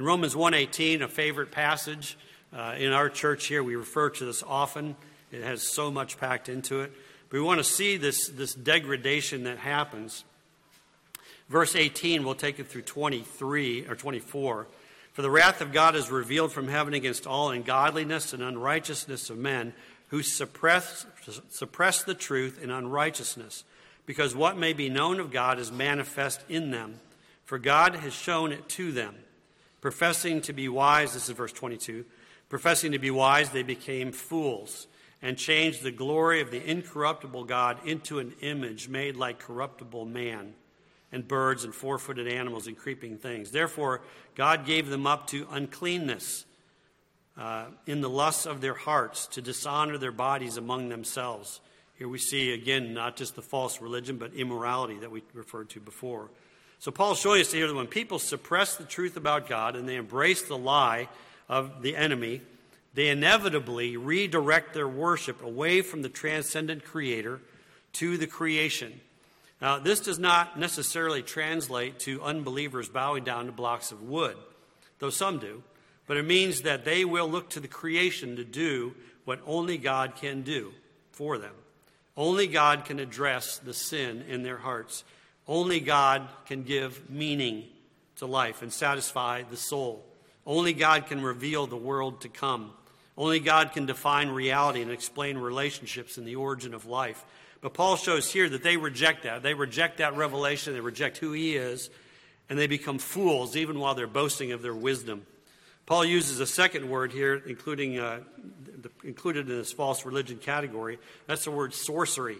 In 0.00 0.06
Romans 0.06 0.34
1:18, 0.34 1.02
a 1.02 1.08
favorite 1.08 1.50
passage, 1.50 2.16
uh, 2.56 2.74
in 2.78 2.90
our 2.90 3.10
church 3.10 3.48
here, 3.48 3.62
we 3.62 3.76
refer 3.76 4.08
to 4.08 4.24
this 4.24 4.42
often. 4.42 4.96
It 5.30 5.42
has 5.42 5.62
so 5.62 5.90
much 5.90 6.16
packed 6.16 6.48
into 6.48 6.80
it. 6.80 6.90
But 7.28 7.36
we 7.36 7.42
want 7.42 7.58
to 7.58 7.64
see 7.64 7.98
this, 7.98 8.28
this 8.28 8.54
degradation 8.54 9.42
that 9.42 9.58
happens. 9.58 10.24
Verse 11.50 11.76
18, 11.76 12.24
we'll 12.24 12.34
take 12.34 12.58
it 12.58 12.68
through 12.68 12.80
23 12.80 13.84
or 13.88 13.94
24. 13.94 14.68
For 15.12 15.20
the 15.20 15.30
wrath 15.30 15.60
of 15.60 15.70
God 15.70 15.94
is 15.94 16.10
revealed 16.10 16.50
from 16.50 16.68
heaven 16.68 16.94
against 16.94 17.26
all 17.26 17.50
ungodliness 17.50 18.32
and 18.32 18.42
unrighteousness 18.42 19.28
of 19.28 19.36
men 19.36 19.74
who 20.08 20.22
suppress, 20.22 21.04
suppress 21.50 22.04
the 22.04 22.14
truth 22.14 22.58
in 22.62 22.70
unrighteousness, 22.70 23.64
because 24.06 24.34
what 24.34 24.56
may 24.56 24.72
be 24.72 24.88
known 24.88 25.20
of 25.20 25.30
God 25.30 25.58
is 25.58 25.70
manifest 25.70 26.40
in 26.48 26.70
them, 26.70 27.00
for 27.44 27.58
God 27.58 27.96
has 27.96 28.14
shown 28.14 28.50
it 28.50 28.66
to 28.70 28.92
them. 28.92 29.14
Professing 29.80 30.42
to 30.42 30.52
be 30.52 30.68
wise, 30.68 31.14
this 31.14 31.28
is 31.28 31.36
verse 31.36 31.52
22 31.52 32.04
Professing 32.48 32.92
to 32.92 32.98
be 32.98 33.10
wise, 33.10 33.50
they 33.50 33.62
became 33.62 34.12
fools 34.12 34.88
and 35.22 35.36
changed 35.36 35.82
the 35.82 35.92
glory 35.92 36.40
of 36.40 36.50
the 36.50 36.62
incorruptible 36.68 37.44
God 37.44 37.78
into 37.86 38.18
an 38.18 38.32
image 38.40 38.88
made 38.88 39.16
like 39.16 39.38
corruptible 39.38 40.04
man 40.04 40.54
and 41.12 41.26
birds 41.26 41.64
and 41.64 41.74
four 41.74 41.98
footed 41.98 42.26
animals 42.26 42.66
and 42.66 42.76
creeping 42.76 43.18
things. 43.18 43.50
Therefore, 43.50 44.00
God 44.34 44.64
gave 44.64 44.88
them 44.88 45.06
up 45.06 45.26
to 45.28 45.46
uncleanness 45.50 46.44
uh, 47.38 47.66
in 47.86 48.00
the 48.00 48.08
lusts 48.08 48.46
of 48.46 48.60
their 48.60 48.74
hearts 48.74 49.26
to 49.28 49.42
dishonor 49.42 49.98
their 49.98 50.12
bodies 50.12 50.56
among 50.56 50.88
themselves. 50.88 51.60
Here 51.94 52.08
we 52.08 52.18
see 52.18 52.52
again 52.52 52.94
not 52.94 53.16
just 53.16 53.36
the 53.36 53.42
false 53.42 53.80
religion, 53.80 54.16
but 54.16 54.34
immorality 54.34 54.98
that 54.98 55.10
we 55.10 55.22
referred 55.34 55.68
to 55.70 55.80
before. 55.80 56.30
So 56.80 56.90
Paul's 56.90 57.20
showing 57.20 57.42
us 57.42 57.52
here 57.52 57.68
that 57.68 57.74
when 57.74 57.86
people 57.86 58.18
suppress 58.18 58.76
the 58.76 58.84
truth 58.84 59.18
about 59.18 59.46
God 59.46 59.76
and 59.76 59.86
they 59.86 59.96
embrace 59.96 60.42
the 60.42 60.56
lie 60.56 61.08
of 61.46 61.82
the 61.82 61.94
enemy, 61.94 62.40
they 62.94 63.08
inevitably 63.08 63.98
redirect 63.98 64.72
their 64.72 64.88
worship 64.88 65.42
away 65.42 65.82
from 65.82 66.00
the 66.00 66.08
transcendent 66.08 66.82
creator 66.84 67.40
to 67.92 68.16
the 68.16 68.26
creation. 68.26 68.98
Now, 69.60 69.78
this 69.78 70.00
does 70.00 70.18
not 70.18 70.58
necessarily 70.58 71.22
translate 71.22 71.98
to 72.00 72.22
unbelievers 72.22 72.88
bowing 72.88 73.24
down 73.24 73.44
to 73.44 73.52
blocks 73.52 73.92
of 73.92 74.02
wood, 74.02 74.38
though 75.00 75.10
some 75.10 75.38
do, 75.38 75.62
but 76.06 76.16
it 76.16 76.24
means 76.24 76.62
that 76.62 76.86
they 76.86 77.04
will 77.04 77.28
look 77.28 77.50
to 77.50 77.60
the 77.60 77.68
creation 77.68 78.36
to 78.36 78.44
do 78.44 78.94
what 79.26 79.40
only 79.46 79.76
God 79.76 80.16
can 80.16 80.40
do 80.40 80.72
for 81.12 81.36
them. 81.36 81.54
Only 82.16 82.46
God 82.46 82.86
can 82.86 82.98
address 82.98 83.58
the 83.58 83.74
sin 83.74 84.24
in 84.26 84.42
their 84.42 84.56
hearts. 84.56 85.04
Only 85.50 85.80
God 85.80 86.28
can 86.46 86.62
give 86.62 87.10
meaning 87.10 87.64
to 88.18 88.26
life 88.26 88.62
and 88.62 88.72
satisfy 88.72 89.42
the 89.42 89.56
soul. 89.56 90.06
Only 90.46 90.72
God 90.72 91.08
can 91.08 91.20
reveal 91.22 91.66
the 91.66 91.76
world 91.76 92.20
to 92.20 92.28
come. 92.28 92.70
Only 93.18 93.40
God 93.40 93.72
can 93.72 93.84
define 93.84 94.28
reality 94.28 94.80
and 94.80 94.92
explain 94.92 95.36
relationships 95.36 96.18
and 96.18 96.26
the 96.26 96.36
origin 96.36 96.72
of 96.72 96.86
life. 96.86 97.24
But 97.62 97.74
Paul 97.74 97.96
shows 97.96 98.32
here 98.32 98.48
that 98.48 98.62
they 98.62 98.76
reject 98.76 99.24
that. 99.24 99.42
They 99.42 99.54
reject 99.54 99.98
that 99.98 100.16
revelation, 100.16 100.72
they 100.72 100.80
reject 100.80 101.18
who 101.18 101.32
he 101.32 101.56
is, 101.56 101.90
and 102.48 102.56
they 102.56 102.68
become 102.68 103.00
fools 103.00 103.56
even 103.56 103.80
while 103.80 103.96
they're 103.96 104.06
boasting 104.06 104.52
of 104.52 104.62
their 104.62 104.72
wisdom. 104.72 105.26
Paul 105.84 106.04
uses 106.04 106.38
a 106.38 106.46
second 106.46 106.88
word 106.88 107.10
here, 107.10 107.42
including, 107.44 107.98
uh, 107.98 108.20
included 109.02 109.50
in 109.50 109.58
this 109.58 109.72
false 109.72 110.06
religion 110.06 110.38
category. 110.38 111.00
That's 111.26 111.42
the 111.42 111.50
word 111.50 111.74
sorcery. 111.74 112.38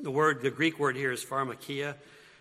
The 0.00 0.10
word, 0.10 0.42
the 0.42 0.50
Greek 0.50 0.80
word 0.80 0.96
here 0.96 1.12
is 1.12 1.24
pharmakeia. 1.24 1.94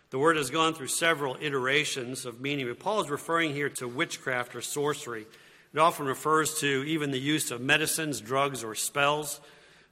The 0.10 0.17
word 0.17 0.38
has 0.38 0.50
gone 0.50 0.74
through 0.74 0.88
several 0.88 1.38
iterations 1.39 2.25
of 2.25 2.41
meaning, 2.41 2.67
but 2.67 2.79
Paul 2.79 3.01
is 3.01 3.12
referring 3.12 3.53
here 3.53 3.69
to 3.69 3.88
witchcraft 3.88 4.55
or 4.55 4.62
sorcery. 4.62 5.27
It 5.72 5.79
often 5.79 6.07
refers 6.07 6.60
to 6.62 6.83
even 6.88 7.12
the 7.12 7.19
use 7.19 7.51
of 7.51 7.62
medicines, 7.62 8.22
drugs, 8.22 8.63
or 8.63 8.74
spells. 8.74 9.39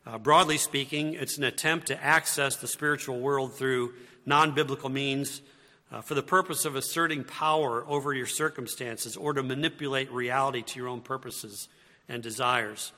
Uh, 0.07 0.17
broadly 0.17 0.57
speaking, 0.57 1.13
it's 1.13 1.37
an 1.37 1.43
attempt 1.43 1.87
to 1.87 2.03
access 2.03 2.55
the 2.55 2.67
spiritual 2.67 3.19
world 3.19 3.53
through 3.53 3.93
non 4.25 4.53
biblical 4.55 4.89
means 4.89 5.41
uh, 5.91 6.01
for 6.01 6.15
the 6.15 6.23
purpose 6.23 6.65
of 6.65 6.75
asserting 6.75 7.23
power 7.23 7.85
over 7.87 8.11
your 8.11 8.25
circumstances 8.25 9.15
or 9.15 9.33
to 9.33 9.43
manipulate 9.43 10.11
reality 10.11 10.63
to 10.63 10.79
your 10.79 10.87
own 10.87 11.01
purposes 11.01 11.67
and 12.09 12.23
desires. 12.23 12.91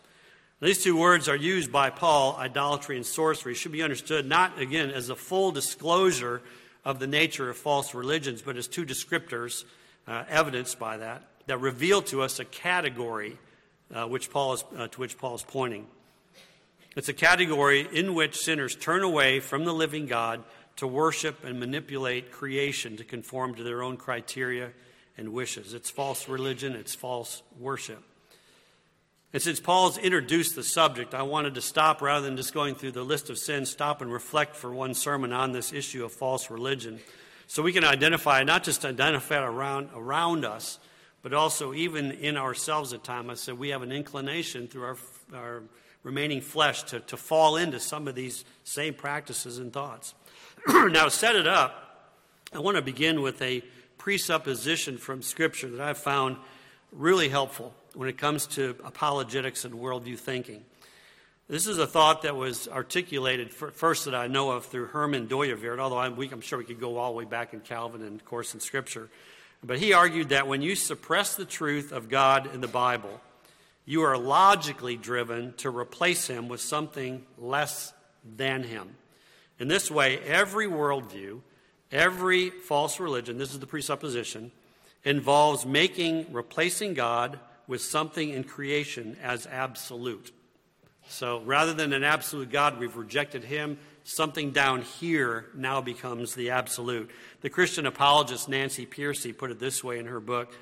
These 0.63 0.81
two 0.81 0.95
words 0.95 1.27
are 1.27 1.35
used 1.35 1.73
by 1.73 1.89
Paul, 1.89 2.37
idolatry 2.39 2.95
and 2.95 3.05
sorcery, 3.05 3.53
should 3.53 3.73
be 3.73 3.83
understood 3.83 4.25
not, 4.25 4.57
again, 4.61 4.91
as 4.91 5.09
a 5.09 5.15
full 5.15 5.51
disclosure 5.51 6.41
of 6.85 6.99
the 6.99 7.07
nature 7.07 7.49
of 7.49 7.57
false 7.57 7.93
religions, 7.93 8.41
but 8.41 8.55
as 8.55 8.69
two 8.69 8.85
descriptors, 8.85 9.65
uh, 10.07 10.23
evidenced 10.29 10.79
by 10.79 10.95
that, 10.95 11.21
that 11.47 11.59
reveal 11.59 12.01
to 12.03 12.21
us 12.21 12.39
a 12.39 12.45
category 12.45 13.37
uh, 13.93 14.05
which 14.07 14.29
Paul 14.29 14.53
is, 14.53 14.63
uh, 14.77 14.87
to 14.87 14.99
which 15.01 15.17
Paul 15.17 15.35
is 15.35 15.43
pointing. 15.43 15.85
It's 16.95 17.09
a 17.09 17.13
category 17.13 17.85
in 17.91 18.13
which 18.13 18.37
sinners 18.37 18.73
turn 18.73 19.03
away 19.03 19.41
from 19.41 19.65
the 19.65 19.73
living 19.73 20.05
God 20.05 20.45
to 20.77 20.87
worship 20.87 21.43
and 21.43 21.59
manipulate 21.59 22.31
creation 22.31 22.95
to 22.95 23.03
conform 23.03 23.55
to 23.55 23.63
their 23.63 23.83
own 23.83 23.97
criteria 23.97 24.71
and 25.17 25.33
wishes. 25.33 25.73
It's 25.73 25.89
false 25.89 26.29
religion, 26.29 26.71
it's 26.71 26.95
false 26.95 27.43
worship. 27.59 28.01
And 29.33 29.41
since 29.41 29.59
Paul's 29.59 29.97
introduced 29.97 30.55
the 30.55 30.63
subject, 30.63 31.15
I 31.15 31.23
wanted 31.23 31.55
to 31.55 31.61
stop 31.61 32.03
rather 32.03 32.23
than 32.23 32.37
just 32.37 32.53
going 32.53 32.75
through 32.75 32.91
the 32.91 33.03
list 33.03 33.31
of 33.31 33.39
sins, 33.39 33.71
stop 33.71 34.01
and 34.01 34.13
reflect 34.13 34.55
for 34.55 34.71
one 34.71 34.93
sermon 34.93 35.33
on 35.33 35.51
this 35.51 35.73
issue 35.73 36.05
of 36.05 36.13
false 36.13 36.51
religion. 36.51 36.99
So 37.47 37.63
we 37.63 37.73
can 37.73 37.83
identify, 37.83 38.43
not 38.43 38.63
just 38.63 38.85
identify 38.85 39.43
around, 39.43 39.89
around 39.95 40.45
us, 40.45 40.77
but 41.23 41.33
also 41.33 41.73
even 41.73 42.11
in 42.11 42.37
ourselves 42.37 42.93
at 42.93 43.03
times. 43.03 43.29
I 43.31 43.33
said 43.33 43.57
we 43.57 43.69
have 43.69 43.81
an 43.81 43.91
inclination 43.91 44.67
through 44.67 44.83
our, 44.83 44.97
our 45.33 45.63
remaining 46.03 46.41
flesh 46.41 46.83
to, 46.83 46.99
to 46.99 47.17
fall 47.17 47.55
into 47.55 47.79
some 47.79 48.07
of 48.07 48.13
these 48.13 48.45
same 48.63 48.93
practices 48.93 49.57
and 49.57 49.73
thoughts. 49.73 50.13
now, 50.67 51.09
set 51.09 51.35
it 51.35 51.47
up, 51.47 52.11
I 52.53 52.59
want 52.59 52.77
to 52.77 52.83
begin 52.83 53.23
with 53.23 53.41
a 53.41 53.63
presupposition 53.97 54.99
from 54.99 55.23
Scripture 55.23 55.69
that 55.69 55.81
I've 55.81 55.97
found 55.97 56.37
really 56.91 57.29
helpful 57.29 57.73
when 57.93 58.09
it 58.09 58.17
comes 58.17 58.47
to 58.47 58.75
apologetics 58.83 59.65
and 59.65 59.75
worldview 59.75 60.17
thinking. 60.17 60.63
This 61.47 61.67
is 61.67 61.77
a 61.77 61.85
thought 61.85 62.21
that 62.21 62.35
was 62.35 62.67
articulated 62.67 63.53
first 63.53 64.05
that 64.05 64.15
I 64.15 64.27
know 64.27 64.51
of 64.51 64.65
through 64.65 64.87
Herman 64.87 65.27
Dooyeweerd, 65.27 65.77
although 65.77 65.99
I'm, 65.99 66.17
I'm 66.17 66.41
sure 66.41 66.57
we 66.57 66.65
could 66.65 66.79
go 66.79 66.97
all 66.97 67.11
the 67.11 67.17
way 67.17 67.25
back 67.25 67.53
in 67.53 67.59
Calvin 67.59 68.01
and, 68.01 68.19
of 68.19 68.25
course, 68.25 68.53
in 68.53 68.59
Scripture. 68.59 69.09
But 69.63 69.79
he 69.79 69.93
argued 69.93 70.29
that 70.29 70.47
when 70.47 70.61
you 70.61 70.75
suppress 70.75 71.35
the 71.35 71.45
truth 71.45 71.91
of 71.91 72.09
God 72.09 72.53
in 72.53 72.61
the 72.61 72.67
Bible, 72.67 73.21
you 73.85 74.01
are 74.03 74.17
logically 74.17 74.95
driven 74.95 75.53
to 75.57 75.69
replace 75.69 76.27
him 76.27 76.47
with 76.47 76.61
something 76.61 77.25
less 77.37 77.93
than 78.37 78.63
him. 78.63 78.95
In 79.59 79.67
this 79.67 79.91
way, 79.91 80.19
every 80.19 80.67
worldview, 80.67 81.41
every 81.91 82.49
false 82.49 82.99
religion, 82.99 83.37
this 83.37 83.51
is 83.51 83.59
the 83.59 83.67
presupposition, 83.67 84.51
involves 85.03 85.65
making, 85.65 86.31
replacing 86.31 86.93
God 86.93 87.39
with 87.67 87.81
something 87.81 88.29
in 88.29 88.43
creation 88.43 89.17
as 89.21 89.47
absolute. 89.47 90.31
So 91.07 91.41
rather 91.41 91.73
than 91.73 91.93
an 91.93 92.03
absolute 92.03 92.51
God, 92.51 92.79
we've 92.79 92.95
rejected 92.95 93.43
him. 93.43 93.77
Something 94.03 94.51
down 94.51 94.81
here 94.81 95.45
now 95.55 95.81
becomes 95.81 96.35
the 96.35 96.49
absolute. 96.51 97.09
The 97.41 97.49
Christian 97.49 97.85
apologist 97.85 98.49
Nancy 98.49 98.85
Pearcey 98.85 99.37
put 99.37 99.51
it 99.51 99.59
this 99.59 99.83
way 99.83 99.99
in 99.99 100.05
her 100.07 100.19
book 100.19 100.53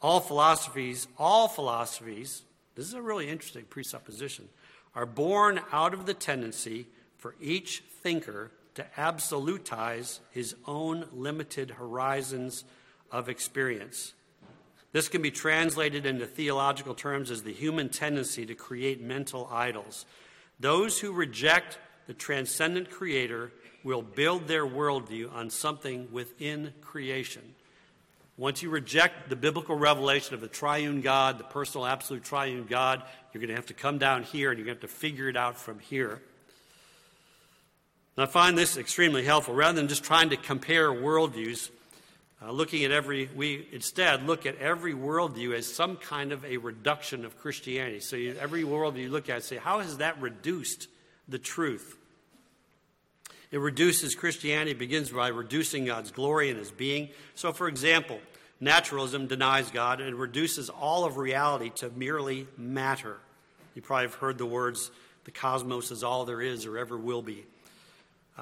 All 0.00 0.20
philosophies, 0.20 1.08
all 1.18 1.48
philosophies, 1.48 2.42
this 2.74 2.86
is 2.86 2.94
a 2.94 3.02
really 3.02 3.28
interesting 3.28 3.64
presupposition, 3.64 4.48
are 4.94 5.06
born 5.06 5.60
out 5.72 5.94
of 5.94 6.06
the 6.06 6.14
tendency 6.14 6.86
for 7.16 7.34
each 7.40 7.82
thinker 8.02 8.52
to 8.74 8.86
absolutize 8.96 10.20
his 10.30 10.54
own 10.66 11.08
limited 11.12 11.70
horizons 11.72 12.64
of 13.10 13.28
experience. 13.28 14.14
This 14.92 15.08
can 15.08 15.20
be 15.20 15.30
translated 15.30 16.06
into 16.06 16.26
theological 16.26 16.94
terms 16.94 17.30
as 17.30 17.42
the 17.42 17.52
human 17.52 17.88
tendency 17.88 18.46
to 18.46 18.54
create 18.54 19.00
mental 19.00 19.48
idols. 19.52 20.06
Those 20.58 20.98
who 20.98 21.12
reject 21.12 21.78
the 22.06 22.14
transcendent 22.14 22.90
creator 22.90 23.52
will 23.84 24.02
build 24.02 24.48
their 24.48 24.66
worldview 24.66 25.32
on 25.32 25.50
something 25.50 26.08
within 26.10 26.72
creation. 26.80 27.54
Once 28.38 28.62
you 28.62 28.70
reject 28.70 29.28
the 29.28 29.36
biblical 29.36 29.76
revelation 29.76 30.32
of 30.32 30.40
the 30.40 30.48
triune 30.48 31.00
God, 31.00 31.38
the 31.38 31.44
personal 31.44 31.86
absolute 31.86 32.24
triune 32.24 32.66
God, 32.68 33.02
you're 33.32 33.40
going 33.40 33.48
to 33.48 33.56
have 33.56 33.66
to 33.66 33.74
come 33.74 33.98
down 33.98 34.22
here 34.22 34.50
and 34.50 34.58
you're 34.58 34.66
going 34.66 34.78
to 34.78 34.86
have 34.86 34.90
to 34.90 34.96
figure 34.96 35.28
it 35.28 35.36
out 35.36 35.58
from 35.58 35.80
here. 35.80 36.22
And 38.16 38.24
I 38.24 38.26
find 38.26 38.56
this 38.56 38.76
extremely 38.76 39.24
helpful. 39.24 39.54
Rather 39.54 39.76
than 39.76 39.88
just 39.88 40.04
trying 40.04 40.30
to 40.30 40.36
compare 40.36 40.90
worldviews, 40.90 41.70
uh, 42.40 42.52
looking 42.52 42.84
at 42.84 42.92
every, 42.92 43.28
we 43.34 43.66
instead 43.72 44.26
look 44.26 44.46
at 44.46 44.56
every 44.58 44.94
worldview 44.94 45.54
as 45.54 45.72
some 45.72 45.96
kind 45.96 46.32
of 46.32 46.44
a 46.44 46.56
reduction 46.58 47.24
of 47.24 47.36
Christianity. 47.38 48.00
So 48.00 48.16
you, 48.16 48.36
every 48.40 48.62
worldview 48.62 49.02
you 49.02 49.10
look 49.10 49.28
at, 49.28 49.42
say, 49.42 49.56
how 49.56 49.80
has 49.80 49.96
that 49.96 50.20
reduced 50.20 50.86
the 51.28 51.38
truth? 51.38 51.96
It 53.50 53.58
reduces 53.58 54.14
Christianity, 54.14 54.74
begins 54.74 55.10
by 55.10 55.28
reducing 55.28 55.86
God's 55.86 56.10
glory 56.10 56.50
and 56.50 56.58
his 56.58 56.70
being. 56.70 57.08
So, 57.34 57.52
for 57.52 57.66
example, 57.66 58.20
naturalism 58.60 59.26
denies 59.26 59.70
God 59.70 60.00
and 60.00 60.16
reduces 60.16 60.68
all 60.68 61.04
of 61.04 61.16
reality 61.16 61.70
to 61.76 61.90
merely 61.90 62.46
matter. 62.56 63.16
You 63.74 63.82
probably 63.82 64.06
have 64.06 64.14
heard 64.14 64.38
the 64.38 64.46
words, 64.46 64.90
the 65.24 65.30
cosmos 65.30 65.90
is 65.90 66.04
all 66.04 66.24
there 66.24 66.42
is 66.42 66.66
or 66.66 66.78
ever 66.78 66.96
will 66.96 67.22
be. 67.22 67.46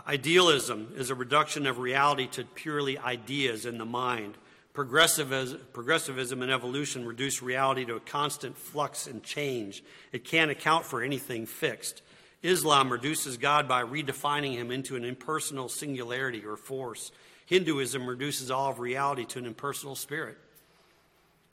Idealism 0.07 0.93
is 0.97 1.11
a 1.11 1.15
reduction 1.15 1.67
of 1.67 1.79
reality 1.79 2.27
to 2.29 2.45
purely 2.45 2.99
ideas 2.99 3.65
in 3.65 3.79
the 3.79 3.85
mind. 3.85 4.35
Progressivism 4.75 6.43
and 6.43 6.51
evolution 6.51 7.07
reduce 7.07 7.41
reality 7.41 7.87
to 7.87 7.95
a 7.95 8.01
constant 8.01 8.59
flux 8.59 9.07
and 9.07 9.23
change. 9.23 9.83
It 10.13 10.25
can't 10.25 10.51
account 10.51 10.85
for 10.85 11.03
anything 11.03 11.47
fixed. 11.47 12.03
Islam 12.43 12.93
reduces 12.93 13.39
God 13.39 13.67
by 13.67 13.83
redefining 13.83 14.53
him 14.53 14.71
into 14.71 14.95
an 14.97 15.05
impersonal 15.05 15.71
singularity 15.71 16.45
or 16.45 16.57
force. 16.57 17.11
Hinduism 17.47 18.07
reduces 18.07 18.51
all 18.51 18.71
of 18.71 18.79
reality 18.79 19.25
to 19.25 19.39
an 19.39 19.47
impersonal 19.47 19.95
spirit. 19.95 20.37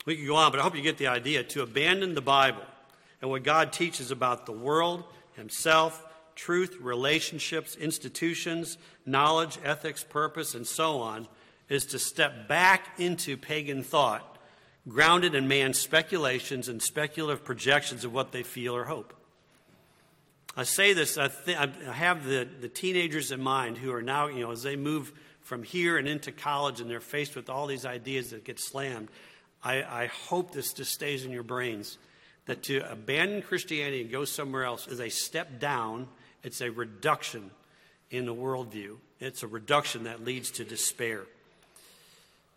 We 0.05 0.17
could 0.17 0.27
go 0.27 0.35
on, 0.35 0.51
but 0.51 0.59
I 0.59 0.63
hope 0.63 0.75
you 0.75 0.81
get 0.81 0.97
the 0.97 1.07
idea. 1.07 1.43
To 1.43 1.62
abandon 1.62 2.15
the 2.15 2.21
Bible 2.21 2.65
and 3.21 3.31
what 3.31 3.43
God 3.43 3.71
teaches 3.71 4.12
about 4.12 4.45
the 4.45 4.51
world, 4.51 5.05
Himself, 5.35 6.03
truth, 6.35 6.77
relationships, 6.79 7.75
institutions, 7.75 8.77
knowledge, 9.05 9.57
ethics, 9.63 10.03
purpose, 10.03 10.55
and 10.55 10.65
so 10.65 10.99
on, 10.99 11.27
is 11.69 11.85
to 11.87 11.99
step 11.99 12.47
back 12.47 12.99
into 12.99 13.37
pagan 13.37 13.83
thought, 13.83 14.37
grounded 14.87 15.35
in 15.35 15.47
man's 15.47 15.79
speculations 15.79 16.67
and 16.67 16.81
speculative 16.81 17.43
projections 17.43 18.03
of 18.03 18.13
what 18.13 18.31
they 18.31 18.43
feel 18.43 18.75
or 18.75 18.85
hope. 18.85 19.13
I 20.55 20.63
say 20.63 20.93
this, 20.93 21.17
I, 21.17 21.29
th- 21.29 21.57
I 21.57 21.93
have 21.93 22.25
the, 22.25 22.47
the 22.61 22.69
teenagers 22.69 23.31
in 23.31 23.41
mind 23.41 23.77
who 23.77 23.91
are 23.91 24.03
now, 24.03 24.27
you 24.27 24.41
know, 24.41 24.51
as 24.51 24.61
they 24.61 24.75
move 24.75 25.11
from 25.41 25.63
here 25.63 25.97
and 25.97 26.07
into 26.07 26.31
college 26.31 26.79
and 26.79 26.89
they're 26.89 26.99
faced 26.99 27.35
with 27.35 27.49
all 27.49 27.65
these 27.65 27.85
ideas 27.85 28.29
that 28.31 28.43
get 28.43 28.59
slammed, 28.59 29.09
I, 29.63 29.83
I 29.83 30.05
hope 30.07 30.51
this 30.51 30.73
just 30.73 30.91
stays 30.91 31.25
in 31.25 31.31
your 31.31 31.43
brains 31.43 31.97
that 32.45 32.63
to 32.63 32.79
abandon 32.91 33.41
Christianity 33.41 34.01
and 34.01 34.11
go 34.11 34.25
somewhere 34.25 34.63
else 34.63 34.87
is 34.87 34.99
a 34.99 35.09
step 35.09 35.59
down, 35.59 36.07
it's 36.43 36.62
a 36.62 36.69
reduction 36.69 37.51
in 38.12 38.25
the 38.25 38.35
worldview. 38.35 38.97
It's 39.19 39.43
a 39.43 39.47
reduction 39.47 40.03
that 40.03 40.23
leads 40.23 40.51
to 40.51 40.63
despair. 40.63 41.23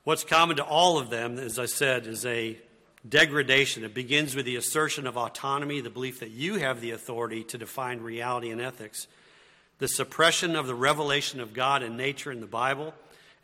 What's 0.04 0.24
common 0.24 0.56
to 0.56 0.64
all 0.64 0.98
of 0.98 1.10
them, 1.10 1.38
as 1.38 1.58
I 1.58 1.66
said, 1.66 2.06
is 2.06 2.24
a 2.26 2.58
degradation. 3.08 3.84
It 3.84 3.94
begins 3.94 4.34
with 4.34 4.46
the 4.46 4.56
assertion 4.56 5.06
of 5.06 5.16
autonomy, 5.16 5.80
the 5.80 5.90
belief 5.90 6.20
that 6.20 6.30
you 6.30 6.56
have 6.56 6.80
the 6.80 6.90
authority 6.90 7.44
to 7.44 7.58
define 7.58 8.00
reality 8.00 8.50
and 8.50 8.60
ethics, 8.60 9.06
the 9.78 9.88
suppression 9.88 10.56
of 10.56 10.66
the 10.66 10.74
revelation 10.74 11.40
of 11.40 11.54
God 11.54 11.82
and 11.82 11.96
nature 11.96 12.32
in 12.32 12.40
the 12.40 12.46
Bible, 12.46 12.94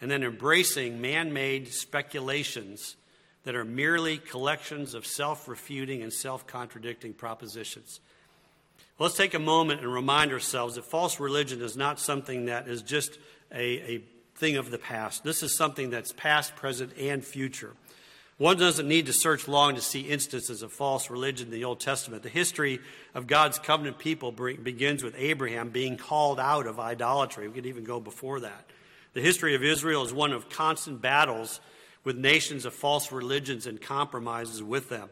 and 0.01 0.11
then 0.11 0.23
embracing 0.23 1.01
man 1.01 1.33
made 1.33 1.69
speculations 1.73 2.97
that 3.45 3.55
are 3.55 3.65
merely 3.65 4.19
collections 4.19 4.95
of 4.95 5.07
self 5.07 5.49
refuting 5.49 6.03
and 6.03 6.13
self 6.13 6.47
contradicting 6.47 7.13
propositions. 7.13 8.01
Let's 8.99 9.17
take 9.17 9.35
a 9.35 9.39
moment 9.39 9.81
and 9.81 9.93
remind 9.93 10.33
ourselves 10.33 10.77
that 10.77 10.85
false 10.85 11.19
religion 11.19 11.61
is 11.63 11.77
not 11.77 11.99
something 11.99 12.47
that 12.47 12.69
is 12.69 12.83
just 12.83 13.19
a, 13.53 13.95
a 13.95 14.05
thing 14.37 14.57
of 14.57 14.71
the 14.71 14.79
past. 14.79 15.25
This 15.25 15.43
is 15.43 15.57
something 15.57 15.91
that's 15.91 16.13
past, 16.13 16.55
present, 16.57 16.93
and 16.99 17.25
future. 17.25 17.73
One 18.39 18.57
doesn't 18.57 18.89
need 18.89 19.07
to 19.07 19.13
search 19.13 19.47
long 19.47 19.75
to 19.77 19.81
see 19.81 20.01
instances 20.01 20.63
of 20.63 20.73
false 20.73 21.11
religion 21.11 21.49
in 21.49 21.53
the 21.53 21.65
Old 21.65 21.81
Testament. 21.81 22.23
The 22.23 22.29
history 22.29 22.81
of 23.15 23.27
God's 23.27 23.59
covenant 23.59 23.99
people 23.99 24.33
begins 24.33 25.05
with 25.05 25.15
Abraham 25.17 25.71
being 25.71 25.97
called 25.97 26.41
out 26.41 26.67
of 26.67 26.81
idolatry. 26.81 27.47
We 27.47 27.55
could 27.55 27.67
even 27.67 27.85
go 27.85 28.01
before 28.01 28.41
that. 28.41 28.67
The 29.13 29.21
history 29.21 29.55
of 29.55 29.63
Israel 29.63 30.03
is 30.05 30.13
one 30.13 30.33
of 30.33 30.49
constant 30.49 31.01
battles 31.01 31.61
with 32.05 32.17
nations 32.17 32.65
of 32.65 32.75
false 32.75 33.13
religions 33.13 33.67
and 33.67 33.81
compromises 33.81 34.63
with 34.63 34.89
them. 34.89 35.09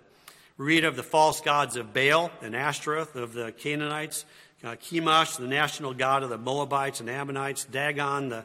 Read 0.61 0.85
of 0.85 0.95
the 0.95 1.03
false 1.03 1.41
gods 1.41 1.77
of 1.77 1.95
Baal 1.95 2.31
and 2.43 2.55
Ashtaroth 2.55 3.17
of 3.17 3.33
the 3.33 3.51
Canaanites, 3.51 4.27
uh, 4.63 4.73
Chemosh, 4.73 5.39
the 5.39 5.49
national 5.49 5.95
god 5.95 6.23
of 6.23 6.29
the 6.29 6.37
Moabites 6.37 7.01
and 7.01 7.09
Ammonites, 7.09 7.65
Dagon, 7.65 8.29
the 8.29 8.45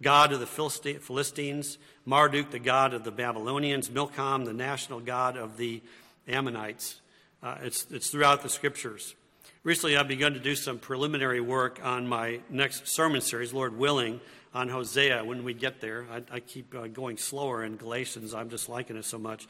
god 0.00 0.30
of 0.30 0.38
the 0.38 0.46
Philistines, 0.46 1.78
Marduk, 2.04 2.52
the 2.52 2.60
god 2.60 2.94
of 2.94 3.02
the 3.02 3.10
Babylonians, 3.10 3.90
Milcom, 3.90 4.44
the 4.44 4.52
national 4.52 5.00
god 5.00 5.36
of 5.36 5.56
the 5.56 5.82
Ammonites. 6.28 7.00
Uh, 7.42 7.56
it's, 7.62 7.84
it's 7.90 8.10
throughout 8.10 8.44
the 8.44 8.48
scriptures. 8.48 9.16
Recently, 9.64 9.96
I've 9.96 10.06
begun 10.06 10.34
to 10.34 10.38
do 10.38 10.54
some 10.54 10.78
preliminary 10.78 11.40
work 11.40 11.80
on 11.82 12.06
my 12.06 12.38
next 12.48 12.86
sermon 12.86 13.20
series, 13.20 13.52
Lord 13.52 13.76
willing, 13.76 14.20
on 14.54 14.68
Hosea 14.68 15.24
when 15.24 15.42
we 15.42 15.52
get 15.52 15.80
there. 15.80 16.06
I, 16.12 16.36
I 16.36 16.38
keep 16.38 16.76
uh, 16.76 16.86
going 16.86 17.16
slower 17.16 17.64
in 17.64 17.76
Galatians. 17.76 18.34
I'm 18.34 18.50
just 18.50 18.68
liking 18.68 18.96
it 18.96 19.04
so 19.04 19.18
much. 19.18 19.48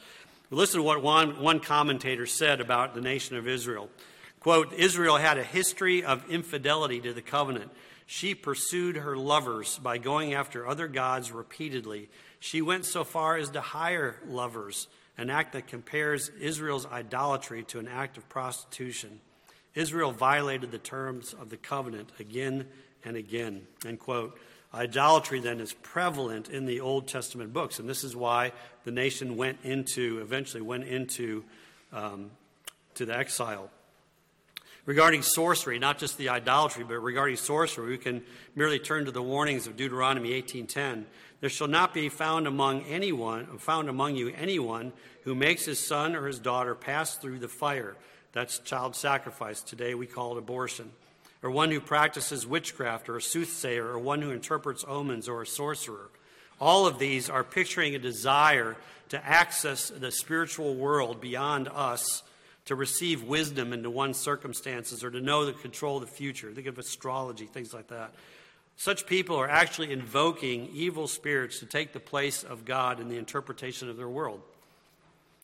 Listen 0.49 0.79
to 0.79 0.83
what 0.83 1.03
one, 1.03 1.41
one 1.41 1.59
commentator 1.59 2.25
said 2.25 2.61
about 2.61 2.95
the 2.95 3.01
nation 3.01 3.35
of 3.35 3.47
Israel. 3.47 3.89
Quote, 4.39 4.71
Israel 4.73 5.17
had 5.17 5.37
a 5.37 5.43
history 5.43 6.05
of 6.05 6.29
infidelity 6.29 7.01
to 7.01 7.11
the 7.11 7.21
covenant. 7.21 7.69
She 8.05 8.33
pursued 8.33 8.95
her 8.95 9.17
lovers 9.17 9.77
by 9.79 9.97
going 9.97 10.33
after 10.33 10.65
other 10.65 10.87
gods 10.87 11.33
repeatedly. 11.33 12.09
She 12.39 12.61
went 12.61 12.85
so 12.85 13.03
far 13.03 13.35
as 13.35 13.49
to 13.49 13.61
hire 13.61 14.15
lovers, 14.25 14.87
an 15.17 15.29
act 15.29 15.51
that 15.51 15.67
compares 15.67 16.29
Israel's 16.39 16.85
idolatry 16.85 17.63
to 17.63 17.79
an 17.79 17.89
act 17.89 18.17
of 18.17 18.29
prostitution. 18.29 19.19
Israel 19.75 20.11
violated 20.13 20.71
the 20.71 20.77
terms 20.77 21.33
of 21.33 21.49
the 21.49 21.57
covenant 21.57 22.11
again 22.19 22.67
and 23.03 23.17
again. 23.17 23.67
End 23.85 23.99
quote. 23.99 24.39
Idolatry 24.73 25.39
then 25.39 25.59
is 25.59 25.73
prevalent 25.73 26.49
in 26.49 26.65
the 26.65 26.81
Old 26.81 27.07
Testament 27.07 27.53
books, 27.53 27.79
and 27.79 27.89
this 27.89 28.03
is 28.03 28.15
why 28.15 28.51
the 28.83 28.91
nation 28.91 29.37
went 29.37 29.59
into, 29.63 30.19
eventually 30.21 30.61
went 30.61 30.83
into 30.83 31.43
um, 31.93 32.31
to 32.95 33.05
the 33.05 33.17
exile 33.17 33.69
regarding 34.87 35.21
sorcery, 35.21 35.77
not 35.77 35.99
just 35.99 36.17
the 36.17 36.29
idolatry, 36.29 36.83
but 36.83 36.95
regarding 36.95 37.35
sorcery, 37.35 37.89
we 37.89 37.97
can 37.99 38.23
merely 38.55 38.79
turn 38.79 39.05
to 39.05 39.11
the 39.11 39.21
warnings 39.21 39.67
of 39.67 39.77
Deuteronomy 39.77 40.31
18:10. 40.31 41.05
There 41.39 41.49
shall 41.51 41.67
not 41.67 41.93
be 41.93 42.09
found 42.09 42.47
among 42.47 42.81
anyone, 42.85 43.59
found 43.59 43.89
among 43.89 44.15
you 44.15 44.29
anyone 44.29 44.93
who 45.23 45.35
makes 45.35 45.65
his 45.65 45.77
son 45.77 46.15
or 46.15 46.25
his 46.25 46.39
daughter 46.39 46.73
pass 46.73 47.17
through 47.17 47.37
the 47.37 47.47
fire. 47.47 47.95
That's 48.31 48.57
child 48.59 48.95
sacrifice. 48.95 49.61
Today 49.61 49.93
we 49.93 50.07
call 50.07 50.35
it 50.35 50.39
abortion. 50.39 50.91
Or 51.47 51.51
one 51.51 51.71
who 51.71 51.79
practices 51.79 52.45
witchcraft, 52.45 53.07
or 53.07 53.15
a 53.15 53.21
soothsayer, 53.21 53.87
or 53.87 53.97
one 53.97 54.21
who 54.21 54.31
interprets 54.31 54.83
omens, 54.85 55.29
or 55.29 55.41
a 55.41 55.47
sorcerer. 55.47 56.09
All 56.59 56.85
of 56.85 56.99
these 56.99 57.29
are 57.29 57.41
picturing 57.41 57.95
a 57.95 57.99
desire 57.99 58.75
to 59.07 59.25
access 59.25 59.89
the 59.89 60.11
spiritual 60.11 60.75
world 60.75 61.21
beyond 61.21 61.69
us 61.69 62.21
to 62.65 62.75
receive 62.75 63.23
wisdom 63.23 63.71
into 63.71 63.89
one's 63.89 64.17
circumstances 64.17 65.05
or 65.05 65.09
to 65.09 65.21
know 65.21 65.45
the 65.45 65.53
control 65.53 65.95
of 65.95 66.01
the 66.01 66.13
future. 66.13 66.51
Think 66.51 66.67
of 66.67 66.77
astrology, 66.77 67.45
things 67.45 67.73
like 67.73 67.87
that. 67.87 68.11
Such 68.75 69.07
people 69.07 69.37
are 69.37 69.49
actually 69.49 69.93
invoking 69.93 70.67
evil 70.73 71.07
spirits 71.07 71.59
to 71.59 71.65
take 71.65 71.93
the 71.93 72.01
place 72.01 72.43
of 72.43 72.65
God 72.65 72.99
in 72.99 73.07
the 73.07 73.17
interpretation 73.17 73.89
of 73.89 73.95
their 73.95 74.09
world. 74.09 74.41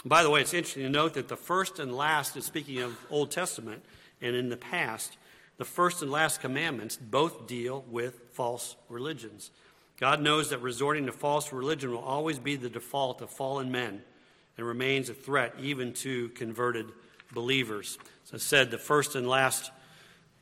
By 0.03 0.21
the 0.21 0.29
way, 0.29 0.41
it's 0.41 0.53
interesting 0.53 0.83
to 0.83 0.89
note 0.89 1.13
that 1.13 1.29
the 1.29 1.37
first 1.37 1.79
and 1.79 1.95
last, 1.95 2.35
is 2.35 2.43
speaking 2.43 2.79
of 2.79 2.97
Old 3.09 3.31
Testament 3.31 3.85
and 4.21 4.35
in 4.35 4.49
the 4.49 4.57
past, 4.57 5.15
the 5.63 5.69
first 5.69 6.01
and 6.01 6.11
last 6.11 6.41
commandments 6.41 6.97
both 6.97 7.47
deal 7.47 7.85
with 7.89 8.19
false 8.33 8.75
religions. 8.89 9.49
God 9.97 10.19
knows 10.19 10.49
that 10.49 10.61
resorting 10.61 11.05
to 11.05 11.13
false 11.13 11.53
religion 11.53 11.91
will 11.91 12.03
always 12.03 12.37
be 12.37 12.57
the 12.57 12.69
default 12.69 13.21
of 13.21 13.29
fallen 13.29 13.71
men 13.71 14.01
and 14.57 14.67
remains 14.67 15.07
a 15.07 15.13
threat 15.13 15.53
even 15.57 15.93
to 15.93 16.27
converted 16.31 16.87
believers. 17.31 17.97
As 18.25 18.33
I 18.33 18.37
said, 18.39 18.71
the 18.71 18.77
first 18.77 19.15
and 19.15 19.25
last 19.25 19.71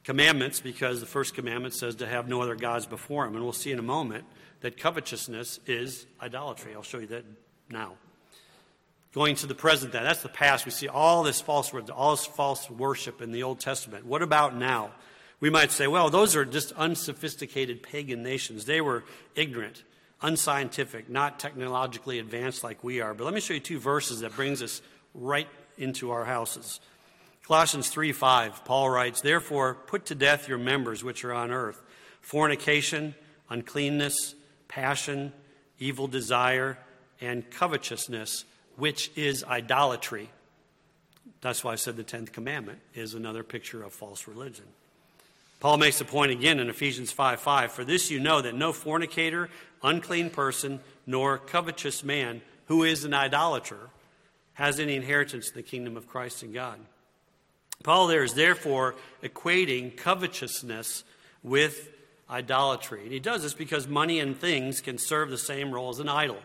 commandments, 0.04 0.60
because 0.60 1.02
the 1.02 1.06
first 1.06 1.36
commandment 1.36 1.76
says 1.76 1.98
to 1.98 2.08
have 2.08 2.28
no 2.28 2.42
other 2.42 2.56
gods 2.56 2.88
before 2.88 3.28
him. 3.28 3.36
And 3.36 3.44
we'll 3.44 3.54
see 3.54 3.72
in 3.72 3.78
a 3.78 3.84
moment 3.84 4.26
that 4.62 4.76
covetousness 4.76 5.60
is 5.68 6.08
idolatry. 6.20 6.74
I'll 6.74 6.82
show 6.82 6.98
you 6.98 7.06
that 7.08 7.26
now. 7.70 7.94
Going 9.14 9.36
to 9.36 9.46
the 9.46 9.54
present, 9.54 9.92
then, 9.92 10.04
that's 10.04 10.24
the 10.24 10.30
past. 10.30 10.66
We 10.66 10.72
see 10.72 10.88
all 10.88 11.22
this 11.22 11.42
false 11.42 11.72
all 11.94 12.16
this 12.16 12.26
false 12.26 12.72
worship 12.72 13.22
in 13.22 13.32
the 13.32 13.44
Old 13.44 13.60
Testament. 13.60 14.08
What 14.08 14.24
about 14.24 14.56
now? 14.56 14.94
We 15.42 15.50
might 15.50 15.72
say, 15.72 15.88
well, 15.88 16.10
those 16.10 16.36
are 16.36 16.46
just 16.46 16.72
unsophisticated 16.74 17.82
pagan 17.82 18.22
nations. 18.22 18.66
They 18.66 18.80
were 18.80 19.04
ignorant, 19.36 19.84
unscientific, 20.22 21.10
not 21.10 21.40
technologically 21.40 22.20
advanced 22.20 22.64
like 22.64 22.84
we 22.84 23.02
are. 23.02 23.16
But 23.16 23.26
let 23.26 23.34
me 23.34 23.42
show 23.42 23.56
you 23.56 23.60
two 23.60 23.80
verses 23.80 24.20
that 24.20 24.36
brings 24.36 24.62
us 24.62 24.84
right 25.16 25.48
into 25.80 26.12
our 26.12 26.26
houses. 26.26 26.80
Colossians 27.46 27.90
3 27.90 28.12
5, 28.12 28.66
Paul 28.66 28.92
writes, 28.92 29.22
Therefore, 29.22 29.74
put 29.74 30.06
to 30.06 30.16
death 30.16 30.48
your 30.48 30.60
members 30.60 31.04
which 31.04 31.26
are 31.26 31.34
on 31.34 31.52
earth 31.52 31.82
fornication, 32.22 33.16
uncleanness, 33.50 34.36
passion, 34.68 35.34
evil 35.80 36.08
desire, 36.08 36.78
and 37.20 37.50
covetousness, 37.50 38.46
which 38.76 39.12
is 39.16 39.44
idolatry. 39.44 40.30
That's 41.42 41.64
why 41.64 41.72
I 41.74 41.76
said 41.76 41.98
the 41.98 42.04
10th 42.04 42.32
commandment 42.32 42.80
is 42.94 43.16
another 43.16 43.44
picture 43.44 43.82
of 43.82 43.92
false 43.92 44.28
religion. 44.28 44.66
Paul 45.62 45.78
makes 45.78 46.00
the 46.00 46.06
point 46.06 46.32
again 46.32 46.60
in 46.60 46.70
Ephesians 46.70 47.12
5 47.12 47.40
5 47.40 47.72
For 47.72 47.86
this 47.86 48.12
you 48.12 48.20
know 48.20 48.42
that 48.42 48.56
no 48.56 48.74
fornicator, 48.74 49.50
unclean 49.84 50.32
person, 50.32 50.82
nor 51.06 51.38
covetous 51.38 52.04
man 52.04 52.42
who 52.66 52.84
is 52.84 53.06
an 53.06 53.14
idolater 53.14 53.90
has 54.54 54.80
any 54.80 54.96
inheritance 54.96 55.50
in 55.50 55.56
the 55.56 55.64
kingdom 55.64 55.96
of 55.96 56.08
Christ 56.08 56.44
and 56.44 56.54
God. 56.54 56.80
Paul 57.84 58.08
there 58.08 58.24
is 58.24 58.34
therefore 58.34 58.96
equating 59.24 59.96
covetousness 59.96 61.04
with 61.44 61.90
idolatry. 62.30 63.04
And 63.04 63.12
he 63.12 63.20
does 63.20 63.44
this 63.44 63.54
because 63.54 63.88
money 63.88 64.20
and 64.20 64.40
things 64.40 64.82
can 64.82 64.98
serve 64.98 65.30
the 65.30 65.38
same 65.38 65.72
role 65.72 65.90
as 65.90 66.00
an 66.00 66.10
idol. 66.10 66.38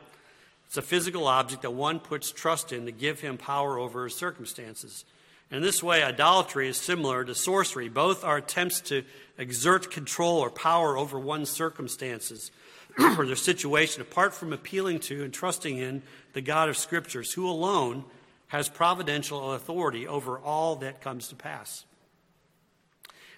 It's 0.67 0.77
a 0.77 0.83
physical 0.83 1.27
object 1.27 1.63
that 1.63 1.71
one 1.71 2.01
puts 2.01 2.33
trust 2.33 2.73
in 2.73 2.85
to 2.87 2.93
give 2.93 3.21
him 3.21 3.39
power 3.39 3.79
over 3.79 4.05
his 4.05 4.17
circumstances. 4.17 5.05
In 5.51 5.63
this 5.63 5.83
way, 5.83 6.03
idolatry 6.03 6.69
is 6.69 6.77
similar 6.77 7.25
to 7.25 7.35
sorcery. 7.35 7.89
Both 7.89 8.25
are 8.25 8.39
attempts 8.39 8.81
to 8.83 9.05
exert 9.39 9.91
control 9.91 10.39
or 10.41 10.51
power 10.51 10.99
over 10.99 11.19
one's 11.19 11.51
circumstances 11.51 12.51
or 12.99 13.25
their 13.27 13.37
situation 13.37 14.03
apart 14.03 14.35
from 14.35 14.53
appealing 14.53 14.99
to 15.01 15.23
and 15.23 15.33
trusting 15.33 15.79
in 15.79 16.03
the 16.33 16.41
God 16.41 16.69
of 16.69 16.77
Scriptures, 16.77 17.33
who 17.33 17.49
alone 17.49 18.05
has 18.49 18.69
providential 18.69 19.53
authority 19.53 20.07
over 20.07 20.39
all 20.39 20.77
that 20.77 21.01
comes 21.01 21.29
to 21.29 21.37
pass. 21.37 21.85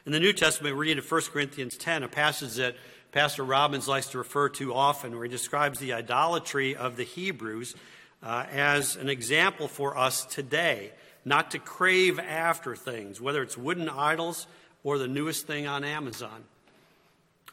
In 0.06 0.12
the 0.12 0.20
New 0.20 0.32
Testament, 0.32 0.74
we 0.74 0.80
read 0.80 0.96
in 0.96 1.04
1 1.04 1.22
Corinthians 1.32 1.76
10, 1.76 2.02
a 2.02 2.08
passage 2.08 2.54
that 2.54 2.76
Pastor 3.12 3.44
Robbins 3.44 3.88
likes 3.88 4.08
to 4.08 4.18
refer 4.18 4.48
to 4.50 4.72
often, 4.72 5.12
where 5.14 5.24
he 5.24 5.30
describes 5.30 5.78
the 5.78 5.92
idolatry 5.92 6.74
of 6.74 6.96
the 6.96 7.04
Hebrews 7.04 7.74
uh, 8.22 8.46
as 8.50 8.96
an 8.96 9.08
example 9.08 9.68
for 9.68 9.96
us 9.96 10.24
today, 10.24 10.92
not 11.28 11.52
to 11.52 11.58
crave 11.58 12.18
after 12.18 12.74
things, 12.74 13.20
whether 13.20 13.42
it's 13.42 13.56
wooden 13.56 13.88
idols 13.88 14.46
or 14.82 14.98
the 14.98 15.08
newest 15.08 15.46
thing 15.46 15.66
on 15.66 15.84
Amazon. 15.84 16.44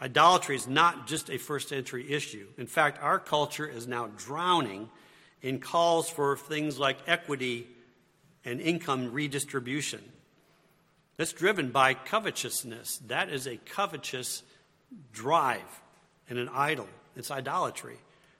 Idolatry 0.01 0.55
is 0.55 0.67
not 0.67 1.07
just 1.07 1.29
a 1.29 1.37
first 1.37 1.69
century 1.69 2.11
issue. 2.11 2.47
In 2.57 2.67
fact, 2.67 3.01
our 3.01 3.19
culture 3.19 3.67
is 3.67 3.87
now 3.87 4.09
drowning 4.17 4.89
in 5.41 5.59
calls 5.59 6.09
for 6.09 6.35
things 6.35 6.79
like 6.79 6.97
equity 7.07 7.67
and 8.43 8.59
income 8.59 9.11
redistribution. 9.13 10.01
That's 11.17 11.33
driven 11.33 11.71
by 11.71 11.93
covetousness. 11.93 12.99
That 13.07 13.29
is 13.29 13.47
a 13.47 13.57
covetous 13.57 14.43
drive 15.13 15.81
and 16.29 16.37
an 16.39 16.49
idol. 16.53 16.87
It's 17.15 17.31
idolatry. 17.31 17.97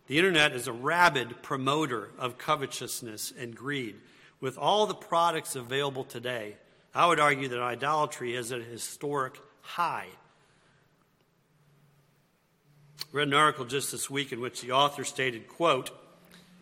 The 0.07 0.17
internet 0.17 0.51
is 0.51 0.67
a 0.67 0.73
rabid 0.73 1.41
promoter 1.41 2.09
of 2.19 2.37
covetousness 2.37 3.33
and 3.37 3.55
greed. 3.55 3.95
With 4.39 4.57
all 4.57 4.85
the 4.85 4.93
products 4.93 5.55
available 5.55 6.03
today, 6.03 6.57
I 6.93 7.07
would 7.07 7.19
argue 7.19 7.47
that 7.49 7.61
idolatry 7.61 8.35
is 8.35 8.51
at 8.51 8.61
a 8.61 8.63
historic 8.63 9.39
high. 9.61 10.07
I 13.01 13.05
read 13.11 13.27
an 13.27 13.33
article 13.33 13.65
just 13.65 13.91
this 13.91 14.09
week 14.09 14.31
in 14.31 14.41
which 14.41 14.61
the 14.61 14.71
author 14.71 15.03
stated, 15.03 15.47
quote, 15.47 15.91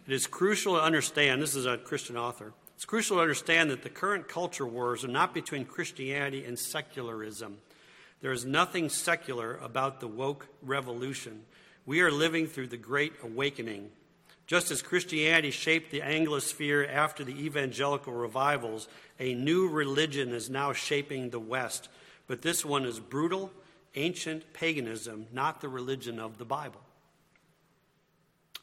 it 0.07 0.13
is 0.13 0.27
crucial 0.27 0.75
to 0.75 0.81
understand, 0.81 1.41
this 1.41 1.55
is 1.55 1.65
a 1.65 1.77
Christian 1.77 2.17
author, 2.17 2.53
it's 2.75 2.85
crucial 2.85 3.17
to 3.17 3.21
understand 3.21 3.71
that 3.71 3.83
the 3.83 3.89
current 3.89 4.27
culture 4.27 4.65
wars 4.65 5.05
are 5.05 5.09
not 5.09 5.33
between 5.33 5.65
Christianity 5.65 6.43
and 6.43 6.59
secularism. 6.59 7.57
There 8.21 8.31
is 8.31 8.45
nothing 8.45 8.89
secular 8.89 9.57
about 9.57 9.99
the 9.99 10.07
woke 10.07 10.47
revolution. 10.61 11.43
We 11.85 12.01
are 12.01 12.11
living 12.11 12.47
through 12.47 12.67
the 12.67 12.77
Great 12.77 13.13
Awakening. 13.21 13.89
Just 14.45 14.71
as 14.71 14.81
Christianity 14.81 15.51
shaped 15.51 15.91
the 15.91 16.01
Anglosphere 16.01 16.91
after 16.91 17.23
the 17.23 17.45
evangelical 17.45 18.13
revivals, 18.13 18.87
a 19.19 19.33
new 19.33 19.69
religion 19.69 20.33
is 20.33 20.49
now 20.49 20.73
shaping 20.73 21.29
the 21.29 21.39
West. 21.39 21.87
But 22.27 22.41
this 22.41 22.65
one 22.65 22.85
is 22.85 22.99
brutal, 22.99 23.51
ancient 23.95 24.53
paganism, 24.53 25.27
not 25.31 25.61
the 25.61 25.69
religion 25.69 26.19
of 26.19 26.37
the 26.37 26.45
Bible. 26.45 26.81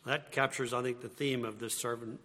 That 0.06 0.32
captures, 0.32 0.72
I 0.72 0.82
think, 0.82 1.02
the 1.02 1.08
theme 1.08 1.44
of 1.44 1.58
this 1.58 1.74
sermon, 1.76 2.18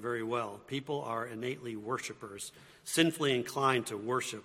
very 0.00 0.22
well. 0.22 0.60
People 0.66 1.02
are 1.02 1.26
innately 1.26 1.76
worshipers, 1.76 2.50
sinfully 2.84 3.34
inclined 3.34 3.86
to 3.86 3.96
worship. 3.96 4.44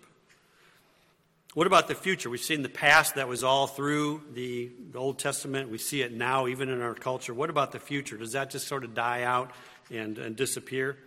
What 1.53 1.67
about 1.67 1.89
the 1.89 1.95
future? 1.95 2.29
We've 2.29 2.39
seen 2.39 2.61
the 2.61 2.69
past 2.69 3.15
that 3.15 3.27
was 3.27 3.43
all 3.43 3.67
through 3.67 4.21
the, 4.33 4.71
Old 4.95 5.19
Testament. 5.19 5.69
We 5.69 5.77
see 5.77 6.01
it 6.01 6.13
now, 6.13 6.47
even 6.47 6.69
in 6.69 6.81
our 6.81 6.93
culture. 6.93 7.33
What 7.33 7.49
about 7.49 7.73
the 7.73 7.79
future? 7.79 8.15
Does 8.15 8.31
that 8.31 8.51
just 8.51 8.69
sort 8.69 8.85
of 8.85 8.93
die 8.93 9.23
out 9.23 9.51
and, 9.89 10.17
and 10.17 10.35
disappear? 10.37 10.97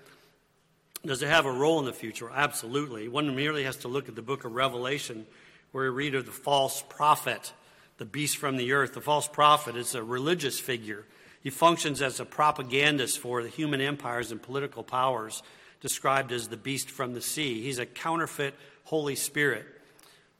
Does 1.05 1.23
it 1.23 1.29
have 1.29 1.47
a 1.47 1.53
role 1.53 1.79
in 1.79 1.87
the 1.87 1.95
future? 1.95 2.31
Absolutely. 2.31 3.09
One 3.09 3.35
merely 3.35 3.65
has 3.65 3.79
to 3.79 3.89
look 3.89 4.09
at 4.11 4.17
the 4.17 4.23
book 4.23 4.45
of 4.45 4.53
Revelation, 4.53 5.27
where 5.73 5.91
we 5.91 5.97
read 5.97 6.15
of 6.15 6.27
the 6.27 6.33
false 6.33 6.83
prophet, 6.91 7.55
the 7.97 8.05
beast 8.05 8.37
from 8.37 8.59
the 8.59 8.73
earth. 8.73 8.93
The 8.93 9.01
false 9.01 9.29
prophet 9.29 9.77
is 9.77 9.95
a 9.95 10.03
religious 10.03 10.61
figure. 10.61 11.07
He 11.43 11.49
functions 11.49 12.03
as 12.03 12.21
a 12.21 12.27
propagandist 12.27 13.19
for 13.19 13.43
the 13.43 13.49
human 13.49 13.81
empires 13.81 14.31
and 14.31 14.43
political 14.43 14.83
powers, 14.83 15.43
described 15.81 16.33
as 16.33 16.49
the 16.49 16.57
beast 16.59 16.91
from 16.91 17.15
the 17.15 17.23
sea. 17.23 17.63
He's 17.63 17.79
a 17.79 17.87
counterfeit 17.87 18.55
Holy 18.85 19.15
Spirit. 19.15 19.67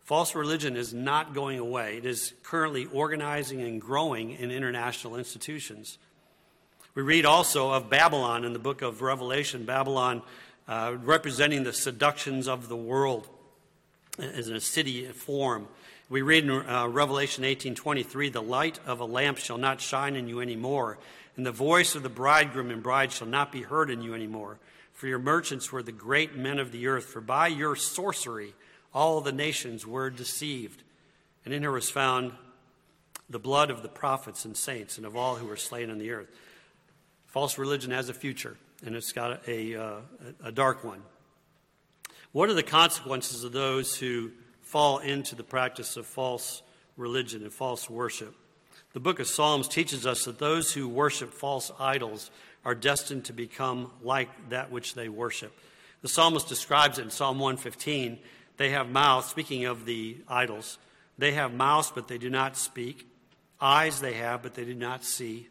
False 0.05 0.35
religion 0.35 0.77
is 0.77 0.93
not 0.93 1.33
going 1.33 1.59
away. 1.59 1.97
It 1.97 2.05
is 2.05 2.35
currently 2.43 2.85
organizing 2.93 3.63
and 3.63 3.81
growing 3.81 4.33
in 4.33 4.51
international 4.51 5.17
institutions. 5.17 5.97
We 6.95 7.03
read 7.03 7.25
also 7.25 7.71
of 7.71 7.89
Babylon 7.89 8.45
in 8.45 8.53
the 8.53 8.59
book 8.59 8.83
of 8.83 9.01
Revelation, 9.01 9.65
Babylon 9.65 10.21
uh, 10.69 10.97
representing 11.03 11.65
the 11.65 11.73
seductions 11.73 12.49
of 12.49 12.69
the 12.69 12.77
world 12.77 13.29
as 14.19 14.49
a 14.49 14.61
city 14.61 15.07
form. 15.07 15.69
We 16.11 16.21
read 16.21 16.45
in 16.45 16.51
uh, 16.51 16.87
Revelation 16.87 17.43
18:23, 17.43 18.29
"The 18.31 18.43
light 18.43 18.79
of 18.87 19.01
a 19.01 19.07
lamp 19.07 19.39
shall 19.39 19.59
not 19.59 19.81
shine 19.81 20.17
in 20.17 20.29
you 20.29 20.41
anymore, 20.41 20.99
and 21.35 21.47
the 21.47 21.51
voice 21.51 21.95
of 21.95 22.03
the 22.03 22.11
bridegroom 22.11 22.71
and 22.71 22.83
bride 22.83 23.11
shall 23.11 23.27
not 23.27 23.51
be 23.51 23.63
heard 23.63 23.89
in 23.89 24.03
you 24.03 24.13
anymore. 24.13 24.59
For 24.93 25.07
your 25.07 25.19
merchants 25.19 25.73
were 25.73 25.83
the 25.83 25.93
great 25.93 26.37
men 26.37 26.59
of 26.59 26.73
the 26.73 26.89
earth, 26.89 27.07
for 27.07 27.23
by 27.23 27.49
your 27.49 27.75
sorcery 27.75 28.53
all 28.95 29.21
the 29.21 29.33
nations 29.33 29.87
were 29.87 30.09
deceived. 30.09 30.83
And 31.45 31.53
in 31.53 31.63
her 31.65 31.73
was 31.73 31.91
found 31.91 32.33
the 33.29 33.39
blood 33.39 33.71
of 33.71 33.83
the 33.83 33.89
prophets 33.89 34.45
and 34.45 34.57
saints 34.57 34.97
and 34.97 35.07
of 35.07 35.17
all 35.17 35.37
who 35.37 35.47
were 35.47 35.57
slain 35.57 35.91
on 35.91 35.99
the 35.99 36.13
earth. 36.13 36.29
False 37.27 37.59
religion 37.59 37.91
has 37.91 38.09
a 38.09 38.15
future, 38.15 38.57
and 38.87 38.95
it's 38.95 39.13
got 39.13 39.47
a, 39.49 39.75
uh, 39.75 39.97
a 40.45 40.53
dark 40.53 40.85
one. 40.85 41.03
What 42.33 42.49
are 42.49 42.55
the 42.55 42.63
consequences 42.63 43.45
of 43.45 43.53
those 43.53 43.97
who 43.97 44.31
fall 44.63 44.99
into 44.99 45.35
the 45.35 45.43
practice 45.43 45.97
of 45.97 46.07
false 46.07 46.63
religion 46.97 47.43
and 47.43 47.53
false 47.53 47.91
worship? 47.91 48.35
The 48.93 49.01
book 49.01 49.19
of 49.19 49.27
Psalms 49.27 49.67
teaches 49.67 50.07
us 50.07 50.25
that 50.25 50.39
those 50.39 50.73
who 50.73 50.89
worship 50.89 51.33
false 51.33 51.73
idols 51.81 52.31
are 52.65 52.75
destined 52.75 53.25
to 53.25 53.33
become 53.33 53.91
like 54.03 54.29
that 54.51 54.71
which 54.71 54.95
they 54.95 55.09
worship. 55.09 55.53
The 56.03 56.09
psalmist 56.09 56.49
describes 56.49 56.99
it 56.99 57.03
in 57.03 57.11
Psalm 57.11 57.39
115 57.39 58.19
they 58.57 58.71
have 58.71 58.89
mouths, 58.89 59.29
speaking 59.29 59.65
of 59.65 59.85
the 59.85 60.19
idols, 60.29 60.79
they 61.19 61.33
have 61.33 61.53
mouths, 61.53 61.93
but 61.95 62.09
they 62.09 62.19
do 62.19 62.31
not 62.31 62.57
speak. 62.57 63.07
Eyes 63.61 64.01
they 64.01 64.15
have, 64.15 64.43
but 64.43 64.55
they 64.55 64.65
do 64.65 64.75
not 64.75 65.05
see. 65.05 65.49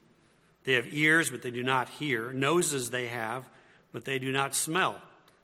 They 0.64 0.74
have 0.74 0.94
ears, 0.94 1.30
but 1.30 1.42
they 1.42 1.52
do 1.52 1.64
not 1.64 1.90
hear. 1.90 2.32
Noses 2.32 2.90
they 2.90 3.08
have, 3.08 3.50
but 3.92 4.06
they 4.06 4.20
do 4.20 4.32
not 4.32 4.56
smell. 4.56 5.02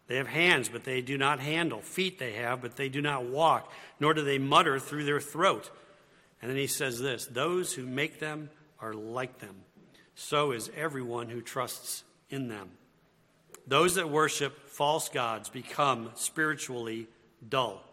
They 0.07 0.15
have 0.15 0.27
hands, 0.27 0.69
but 0.69 0.83
they 0.83 1.01
do 1.01 1.17
not 1.17 1.39
handle. 1.39 1.81
Feet 1.81 2.19
they 2.19 2.33
have, 2.33 2.61
but 2.61 2.75
they 2.75 2.89
do 2.89 3.01
not 3.01 3.25
walk, 3.25 3.71
nor 3.99 4.13
do 4.13 4.23
they 4.23 4.39
mutter 4.39 4.79
through 4.79 5.05
their 5.05 5.19
throat. 5.19 5.69
And 6.41 6.49
then 6.49 6.57
he 6.57 6.67
says 6.67 6.99
this 6.99 7.25
Those 7.27 7.73
who 7.73 7.85
make 7.85 8.19
them 8.19 8.49
are 8.79 8.93
like 8.93 9.39
them. 9.39 9.55
So 10.15 10.51
is 10.51 10.71
everyone 10.75 11.29
who 11.29 11.41
trusts 11.41 12.03
in 12.29 12.47
them. 12.47 12.71
Those 13.67 13.95
that 13.95 14.09
worship 14.09 14.69
false 14.69 15.09
gods 15.09 15.49
become 15.49 16.09
spiritually 16.15 17.07
dull, 17.47 17.83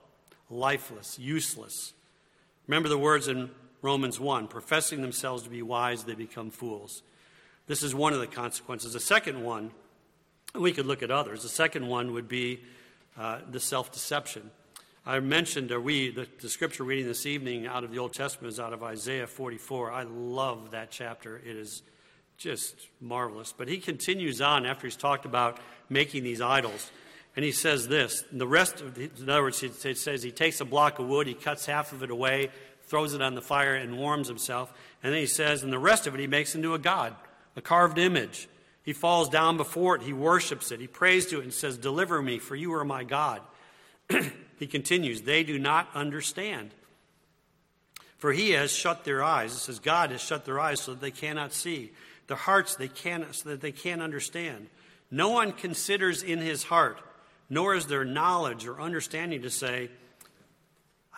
lifeless, 0.50 1.18
useless. 1.18 1.92
Remember 2.66 2.88
the 2.88 2.98
words 2.98 3.28
in 3.28 3.50
Romans 3.82 4.18
1 4.18 4.48
professing 4.48 5.02
themselves 5.02 5.44
to 5.44 5.50
be 5.50 5.62
wise, 5.62 6.04
they 6.04 6.14
become 6.14 6.50
fools. 6.50 7.02
This 7.66 7.82
is 7.82 7.94
one 7.94 8.12
of 8.12 8.20
the 8.20 8.26
consequences. 8.26 8.92
The 8.92 9.00
second 9.00 9.42
one, 9.42 9.70
and 10.54 10.62
we 10.62 10.72
could 10.72 10.86
look 10.86 11.02
at 11.02 11.10
others. 11.10 11.42
The 11.42 11.48
second 11.48 11.86
one 11.86 12.12
would 12.12 12.28
be 12.28 12.60
uh, 13.18 13.40
the 13.50 13.60
self 13.60 13.92
deception. 13.92 14.50
I 15.04 15.20
mentioned, 15.20 15.70
or 15.70 15.80
we, 15.80 16.10
the, 16.10 16.26
the, 16.40 16.48
scripture 16.48 16.82
reading 16.82 17.06
this 17.06 17.26
evening 17.26 17.66
out 17.66 17.84
of 17.84 17.92
the 17.92 17.98
Old 17.98 18.12
Testament 18.12 18.52
is 18.52 18.58
out 18.58 18.72
of 18.72 18.82
Isaiah 18.82 19.28
44. 19.28 19.92
I 19.92 20.02
love 20.02 20.72
that 20.72 20.90
chapter. 20.90 21.36
It 21.36 21.56
is 21.56 21.82
just 22.36 22.74
marvelous. 23.00 23.54
But 23.56 23.68
he 23.68 23.78
continues 23.78 24.40
on 24.40 24.66
after 24.66 24.86
he's 24.86 24.96
talked 24.96 25.24
about 25.24 25.60
making 25.88 26.24
these 26.24 26.40
idols. 26.40 26.90
And 27.36 27.44
he 27.44 27.52
says 27.52 27.86
this. 27.86 28.24
the 28.32 28.46
rest 28.46 28.80
of 28.80 28.94
the, 28.94 29.10
in 29.18 29.28
other 29.28 29.42
words, 29.42 29.60
he 29.60 29.94
says 29.94 30.22
he 30.22 30.32
takes 30.32 30.60
a 30.62 30.64
block 30.64 30.98
of 30.98 31.06
wood, 31.06 31.26
he 31.26 31.34
cuts 31.34 31.66
half 31.66 31.92
of 31.92 32.02
it 32.02 32.10
away, 32.10 32.50
throws 32.86 33.12
it 33.12 33.20
on 33.20 33.34
the 33.34 33.42
fire, 33.42 33.74
and 33.74 33.98
warms 33.98 34.26
himself. 34.26 34.72
And 35.02 35.12
then 35.12 35.20
he 35.20 35.26
says, 35.26 35.62
and 35.62 35.70
the 35.70 35.78
rest 35.78 36.06
of 36.06 36.14
it 36.14 36.20
he 36.20 36.26
makes 36.26 36.54
into 36.54 36.72
a 36.72 36.78
god, 36.78 37.14
a 37.54 37.60
carved 37.60 37.98
image. 37.98 38.48
He 38.82 38.94
falls 38.94 39.28
down 39.28 39.58
before 39.58 39.96
it, 39.96 40.02
he 40.02 40.14
worships 40.14 40.72
it, 40.72 40.80
he 40.80 40.86
prays 40.86 41.26
to 41.26 41.40
it, 41.40 41.44
and 41.44 41.52
says, 41.52 41.76
Deliver 41.76 42.22
me, 42.22 42.38
for 42.38 42.56
you 42.56 42.72
are 42.74 42.84
my 42.84 43.04
God. 43.04 43.42
he 44.58 44.66
continues, 44.66 45.22
They 45.22 45.42
do 45.42 45.58
not 45.58 45.90
understand. 45.94 46.70
For 48.16 48.32
he 48.32 48.52
has 48.52 48.72
shut 48.72 49.04
their 49.04 49.22
eyes. 49.22 49.52
It 49.52 49.58
says, 49.58 49.78
God 49.78 50.10
has 50.10 50.22
shut 50.22 50.46
their 50.46 50.58
eyes 50.58 50.80
so 50.80 50.92
that 50.92 51.00
they 51.02 51.10
cannot 51.10 51.52
see. 51.52 51.92
Their 52.28 52.36
hearts 52.36 52.76
they 52.76 52.88
cannot, 52.88 53.34
so 53.34 53.50
that 53.50 53.60
they 53.60 53.72
can't 53.72 54.00
understand. 54.00 54.68
No 55.10 55.28
one 55.28 55.52
considers 55.52 56.22
in 56.22 56.38
his 56.38 56.64
heart 56.64 56.98
nor 57.48 57.74
is 57.74 57.86
there 57.86 58.04
knowledge 58.04 58.66
or 58.66 58.80
understanding 58.80 59.42
to 59.42 59.50
say, 59.50 59.90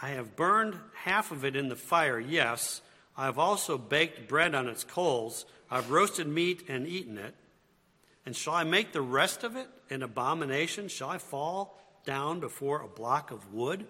I 0.01 0.11
have 0.11 0.37
burned 0.37 0.77
half 0.95 1.33
of 1.33 1.45
it 1.45 1.57
in 1.57 1.69
the 1.69 1.77
fire, 1.77 2.21
yes. 2.21 2.81
I 3.17 3.25
have 3.25 3.38
also 3.38 3.77
baked 3.79 4.29
bread 4.29 4.55
on 4.55 4.69
its 4.69 4.85
coals. 4.85 5.45
I've 5.71 5.91
roasted 5.91 6.29
meat 6.29 6.64
and 6.69 6.87
eaten 6.87 7.19
it. 7.19 7.35
And 8.25 8.37
shall 8.37 8.55
I 8.55 8.64
make 8.64 8.93
the 8.93 9.01
rest 9.01 9.43
of 9.43 9.57
it 9.57 9.67
an 9.91 10.03
abomination? 10.03 10.88
Shall 10.88 11.09
I 11.09 11.19
fall 11.19 11.81
down 12.05 12.41
before 12.41 12.81
a 12.81 12.88
block 12.88 13.31
of 13.31 13.53
wood? 13.53 13.87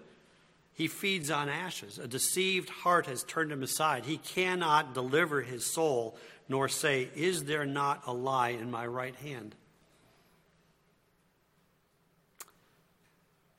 He 0.73 0.87
feeds 0.87 1.29
on 1.29 1.49
ashes. 1.49 1.99
A 1.99 2.07
deceived 2.07 2.69
heart 2.69 3.05
has 3.05 3.23
turned 3.23 3.51
him 3.51 3.63
aside. 3.63 4.05
He 4.05 4.17
cannot 4.17 4.93
deliver 4.93 5.41
his 5.41 5.65
soul, 5.65 6.17
nor 6.47 6.69
say, 6.69 7.09
Is 7.15 7.43
there 7.43 7.65
not 7.65 8.03
a 8.07 8.13
lie 8.13 8.49
in 8.49 8.71
my 8.71 8.87
right 8.87 9.15
hand? 9.15 9.55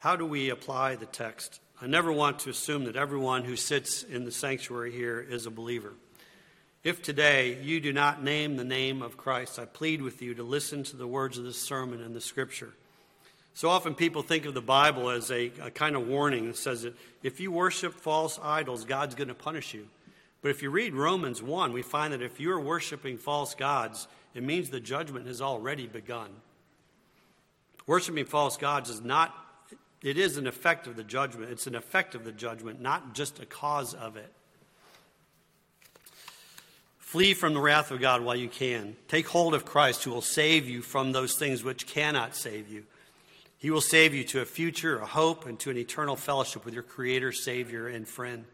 How 0.00 0.16
do 0.16 0.24
we 0.24 0.48
apply 0.48 0.96
the 0.96 1.04
text? 1.04 1.60
I 1.78 1.86
never 1.86 2.10
want 2.10 2.38
to 2.40 2.50
assume 2.50 2.84
that 2.84 2.96
everyone 2.96 3.44
who 3.44 3.54
sits 3.54 4.02
in 4.02 4.24
the 4.24 4.32
sanctuary 4.32 4.92
here 4.92 5.20
is 5.20 5.44
a 5.44 5.50
believer. 5.50 5.92
If 6.82 7.02
today 7.02 7.58
you 7.62 7.80
do 7.80 7.92
not 7.92 8.24
name 8.24 8.56
the 8.56 8.64
name 8.64 9.02
of 9.02 9.18
Christ, 9.18 9.58
I 9.58 9.66
plead 9.66 10.00
with 10.00 10.22
you 10.22 10.32
to 10.36 10.42
listen 10.42 10.84
to 10.84 10.96
the 10.96 11.06
words 11.06 11.36
of 11.36 11.44
this 11.44 11.60
sermon 11.60 12.00
and 12.00 12.16
the 12.16 12.20
scripture. 12.22 12.72
So 13.52 13.68
often 13.68 13.94
people 13.94 14.22
think 14.22 14.46
of 14.46 14.54
the 14.54 14.62
Bible 14.62 15.10
as 15.10 15.30
a, 15.30 15.52
a 15.60 15.70
kind 15.70 15.94
of 15.94 16.08
warning 16.08 16.46
that 16.46 16.56
says 16.56 16.80
that 16.80 16.96
if 17.22 17.38
you 17.38 17.52
worship 17.52 17.92
false 17.92 18.38
idols, 18.42 18.86
God's 18.86 19.14
going 19.14 19.28
to 19.28 19.34
punish 19.34 19.74
you. 19.74 19.86
But 20.40 20.50
if 20.50 20.62
you 20.62 20.70
read 20.70 20.94
Romans 20.94 21.42
1, 21.42 21.74
we 21.74 21.82
find 21.82 22.14
that 22.14 22.22
if 22.22 22.40
you're 22.40 22.58
worshiping 22.58 23.18
false 23.18 23.54
gods, 23.54 24.08
it 24.34 24.42
means 24.42 24.70
the 24.70 24.80
judgment 24.80 25.26
has 25.26 25.42
already 25.42 25.86
begun. 25.86 26.30
Worshiping 27.86 28.24
false 28.24 28.56
gods 28.56 28.88
is 28.88 29.02
not, 29.02 29.34
it 30.02 30.16
is 30.16 30.36
an 30.36 30.46
effect 30.46 30.86
of 30.86 30.96
the 30.96 31.04
judgment. 31.04 31.50
It's 31.50 31.66
an 31.66 31.74
effect 31.74 32.14
of 32.14 32.24
the 32.24 32.32
judgment, 32.32 32.80
not 32.80 33.14
just 33.14 33.40
a 33.40 33.46
cause 33.46 33.94
of 33.94 34.16
it. 34.16 34.32
Flee 36.98 37.34
from 37.34 37.54
the 37.54 37.60
wrath 37.60 37.90
of 37.90 38.00
God 38.00 38.22
while 38.22 38.36
you 38.36 38.48
can. 38.48 38.96
Take 39.08 39.26
hold 39.26 39.52
of 39.52 39.64
Christ, 39.64 40.04
who 40.04 40.12
will 40.12 40.22
save 40.22 40.68
you 40.68 40.80
from 40.80 41.10
those 41.10 41.34
things 41.34 41.64
which 41.64 41.86
cannot 41.86 42.36
save 42.36 42.68
you. 42.68 42.84
He 43.58 43.70
will 43.70 43.80
save 43.80 44.14
you 44.14 44.24
to 44.24 44.40
a 44.40 44.44
future, 44.46 44.98
a 44.98 45.06
hope, 45.06 45.44
and 45.44 45.58
to 45.58 45.70
an 45.70 45.76
eternal 45.76 46.16
fellowship 46.16 46.64
with 46.64 46.72
your 46.72 46.82
Creator, 46.82 47.32
Savior, 47.32 47.88
and 47.88 48.06
friend. 48.06 48.44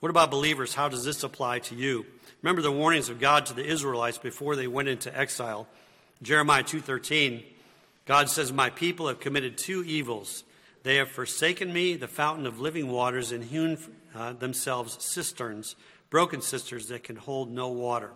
What 0.00 0.10
about 0.10 0.30
believers? 0.30 0.74
How 0.74 0.88
does 0.88 1.04
this 1.04 1.24
apply 1.24 1.58
to 1.60 1.74
you? 1.74 2.06
Remember 2.42 2.62
the 2.62 2.70
warnings 2.70 3.08
of 3.08 3.18
God 3.18 3.46
to 3.46 3.54
the 3.54 3.64
Israelites 3.64 4.18
before 4.18 4.54
they 4.54 4.66
went 4.66 4.88
into 4.88 5.14
exile. 5.18 5.66
Jeremiah 6.22 6.62
2:13, 6.62 7.42
God 8.10 8.28
says, 8.28 8.52
"My 8.52 8.70
people 8.70 9.06
have 9.06 9.20
committed 9.20 9.56
two 9.56 9.84
evils. 9.84 10.42
They 10.82 10.96
have 10.96 11.12
forsaken 11.12 11.72
me, 11.72 11.94
the 11.94 12.08
fountain 12.08 12.44
of 12.44 12.58
living 12.58 12.88
waters, 12.88 13.30
and 13.30 13.44
hewn 13.44 13.78
uh, 14.12 14.32
themselves 14.32 14.96
cisterns, 14.98 15.76
broken 16.10 16.42
cisterns 16.42 16.88
that 16.88 17.04
can 17.04 17.14
hold 17.14 17.52
no 17.52 17.68
water." 17.68 18.10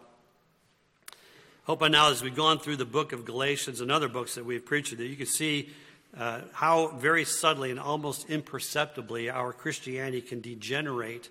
Hope 1.66 1.78
by 1.78 1.86
now, 1.86 2.10
as 2.10 2.24
we've 2.24 2.34
gone 2.34 2.58
through 2.58 2.74
the 2.74 2.84
book 2.84 3.12
of 3.12 3.24
Galatians 3.24 3.80
and 3.80 3.92
other 3.92 4.08
books 4.08 4.34
that 4.34 4.44
we've 4.44 4.66
preached, 4.66 4.96
that 4.96 5.06
you 5.06 5.14
can 5.14 5.26
see 5.26 5.70
uh, 6.18 6.40
how 6.54 6.88
very 6.88 7.24
subtly 7.24 7.70
and 7.70 7.78
almost 7.78 8.28
imperceptibly 8.28 9.30
our 9.30 9.52
Christianity 9.52 10.22
can 10.22 10.40
degenerate 10.40 11.28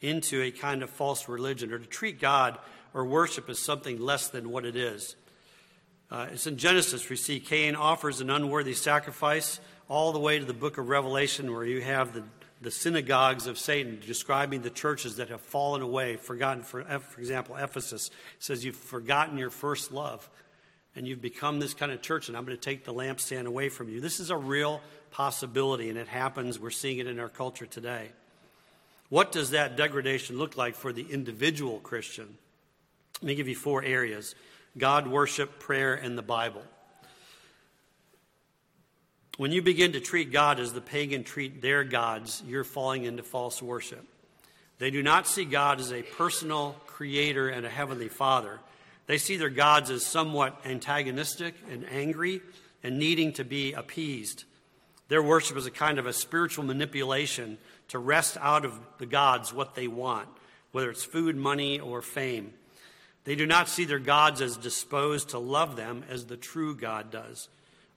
into 0.00 0.40
a 0.40 0.50
kind 0.50 0.82
of 0.82 0.88
false 0.88 1.28
religion 1.28 1.70
or 1.70 1.78
to 1.78 1.86
treat 1.86 2.18
God 2.18 2.58
or 2.94 3.04
worship 3.04 3.50
as 3.50 3.58
something 3.58 4.00
less 4.00 4.28
than 4.28 4.48
what 4.48 4.64
it 4.64 4.74
is. 4.74 5.16
Uh, 6.10 6.28
it's 6.32 6.46
in 6.46 6.56
Genesis 6.56 7.08
we 7.08 7.16
see 7.16 7.40
Cain 7.40 7.74
offers 7.74 8.20
an 8.20 8.30
unworthy 8.30 8.74
sacrifice 8.74 9.60
all 9.88 10.12
the 10.12 10.18
way 10.18 10.38
to 10.38 10.44
the 10.44 10.54
book 10.54 10.78
of 10.78 10.88
Revelation 10.88 11.52
where 11.52 11.64
you 11.64 11.80
have 11.80 12.12
the 12.12 12.22
the 12.60 12.70
synagogues 12.70 13.46
of 13.46 13.58
Satan, 13.58 14.00
describing 14.04 14.62
the 14.62 14.70
churches 14.70 15.16
that 15.16 15.28
have 15.28 15.40
fallen 15.40 15.82
away, 15.82 16.16
forgotten. 16.16 16.62
For, 16.62 16.82
for 16.82 17.20
example, 17.20 17.56
Ephesus 17.56 18.10
says, 18.38 18.64
You've 18.64 18.76
forgotten 18.76 19.36
your 19.36 19.50
first 19.50 19.92
love, 19.92 20.28
and 20.94 21.06
you've 21.06 21.20
become 21.20 21.60
this 21.60 21.74
kind 21.74 21.92
of 21.92 22.00
church, 22.00 22.28
and 22.28 22.36
I'm 22.36 22.44
going 22.44 22.56
to 22.56 22.62
take 22.62 22.84
the 22.84 22.94
lampstand 22.94 23.46
away 23.46 23.68
from 23.68 23.88
you. 23.88 24.00
This 24.00 24.20
is 24.20 24.30
a 24.30 24.36
real 24.36 24.80
possibility, 25.10 25.90
and 25.90 25.98
it 25.98 26.08
happens. 26.08 26.58
We're 26.58 26.70
seeing 26.70 26.98
it 26.98 27.06
in 27.06 27.20
our 27.20 27.28
culture 27.28 27.66
today. 27.66 28.10
What 29.08 29.32
does 29.32 29.50
that 29.50 29.76
degradation 29.76 30.38
look 30.38 30.56
like 30.56 30.74
for 30.74 30.92
the 30.92 31.06
individual 31.08 31.78
Christian? 31.80 32.38
Let 33.20 33.28
me 33.28 33.34
give 33.34 33.48
you 33.48 33.54
four 33.54 33.84
areas 33.84 34.34
God, 34.78 35.06
worship, 35.06 35.58
prayer, 35.58 35.94
and 35.94 36.18
the 36.18 36.22
Bible. 36.22 36.62
When 39.36 39.52
you 39.52 39.62
begin 39.62 39.92
to 39.92 40.00
treat 40.00 40.32
God 40.32 40.60
as 40.60 40.72
the 40.72 40.80
pagan 40.80 41.24
treat 41.24 41.60
their 41.60 41.84
gods, 41.84 42.42
you're 42.46 42.64
falling 42.64 43.04
into 43.04 43.22
false 43.22 43.60
worship. 43.60 44.04
They 44.78 44.90
do 44.90 45.02
not 45.02 45.26
see 45.26 45.44
God 45.44 45.80
as 45.80 45.92
a 45.92 46.02
personal 46.02 46.76
creator 46.86 47.48
and 47.48 47.64
a 47.64 47.70
heavenly 47.70 48.08
father. 48.08 48.60
They 49.06 49.18
see 49.18 49.36
their 49.36 49.50
gods 49.50 49.90
as 49.90 50.04
somewhat 50.04 50.60
antagonistic 50.64 51.54
and 51.70 51.86
angry 51.90 52.40
and 52.82 52.98
needing 52.98 53.32
to 53.34 53.44
be 53.44 53.72
appeased. 53.72 54.44
Their 55.08 55.22
worship 55.22 55.56
is 55.56 55.66
a 55.66 55.70
kind 55.70 55.98
of 55.98 56.06
a 56.06 56.12
spiritual 56.12 56.64
manipulation 56.64 57.58
to 57.88 57.98
wrest 57.98 58.36
out 58.40 58.64
of 58.64 58.78
the 58.98 59.06
gods 59.06 59.52
what 59.52 59.74
they 59.74 59.86
want, 59.86 60.28
whether 60.72 60.90
it's 60.90 61.04
food, 61.04 61.36
money, 61.36 61.78
or 61.78 62.02
fame. 62.02 62.52
They 63.26 63.34
do 63.34 63.44
not 63.44 63.68
see 63.68 63.84
their 63.84 63.98
gods 63.98 64.40
as 64.40 64.56
disposed 64.56 65.30
to 65.30 65.38
love 65.38 65.74
them 65.74 66.04
as 66.08 66.24
the 66.24 66.36
true 66.36 66.76
God 66.76 67.10
does. 67.10 67.48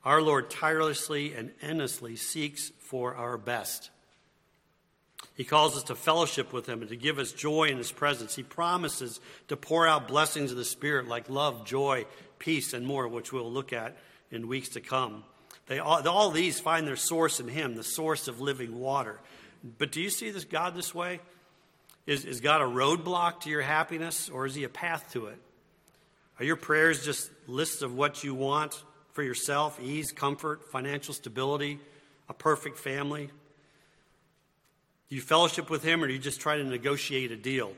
Our 0.04 0.24
Lord 0.24 0.50
tirelessly 0.50 1.36
and 1.36 1.52
endlessly 1.62 2.16
seeks 2.16 2.72
for 2.80 3.16
our 3.16 3.38
best. 3.38 3.92
He 5.36 5.44
calls 5.44 5.78
us 5.78 5.84
to 5.84 5.96
fellowship 5.96 6.52
with 6.52 6.68
Him 6.68 6.82
and 6.82 6.90
to 6.90 6.96
give 6.96 7.20
us 7.20 7.32
joy 7.32 7.66
in 7.66 7.78
His 7.78 7.92
presence. 7.92 8.36
He 8.36 8.42
promises 8.42 9.20
to 9.50 9.56
pour 9.56 9.88
out 9.88 10.08
blessings 10.08 10.50
of 10.52 10.58
the 10.58 10.66
Spirit 10.66 11.08
like 11.08 11.30
love, 11.30 11.64
joy, 11.64 12.08
peace, 12.40 12.74
and 12.74 12.88
more, 12.88 13.08
which 13.08 13.32
we'll 13.32 13.52
look 13.52 13.72
at 13.72 13.98
in 14.32 14.48
weeks 14.48 14.70
to 14.70 14.82
come. 14.82 15.24
They 15.68 15.78
all, 15.78 16.06
all 16.08 16.32
these 16.32 16.60
find 16.60 16.88
their 16.88 16.96
source 16.96 17.40
in 17.40 17.48
Him, 17.48 17.76
the 17.76 17.84
source 17.84 18.28
of 18.28 18.42
living 18.42 18.80
water. 18.80 19.20
But 19.78 19.92
do 19.92 20.02
you 20.02 20.10
see 20.10 20.32
this 20.32 20.46
God 20.46 20.76
this 20.76 20.96
way? 20.96 21.20
Is, 22.10 22.26
is 22.26 22.42
God 22.42 22.62
a 22.62 22.64
roadblock 22.64 23.42
to 23.42 23.52
your 23.52 23.62
happiness, 23.62 24.30
or 24.30 24.48
is 24.48 24.56
He 24.56 24.64
a 24.64 24.70
path 24.70 25.12
to 25.14 25.28
it? 25.28 25.38
Are 26.40 26.44
your 26.44 26.56
prayers 26.56 27.06
just 27.06 27.30
lists 27.46 27.84
of 27.84 27.94
what 27.94 28.24
you 28.24 28.34
want 28.34 28.84
for 29.12 29.22
yourself 29.22 29.80
ease, 29.80 30.12
comfort, 30.12 30.72
financial 30.72 31.14
stability, 31.14 31.78
a 32.28 32.34
perfect 32.34 32.80
family? 32.80 33.30
Do 35.10 35.16
you 35.16 35.22
fellowship 35.22 35.70
with 35.70 35.84
Him 35.84 36.04
or 36.04 36.08
do 36.08 36.14
you 36.14 36.18
just 36.18 36.42
try 36.42 36.58
to 36.58 36.64
negotiate 36.64 37.32
a 37.32 37.38
deal? 37.38 37.74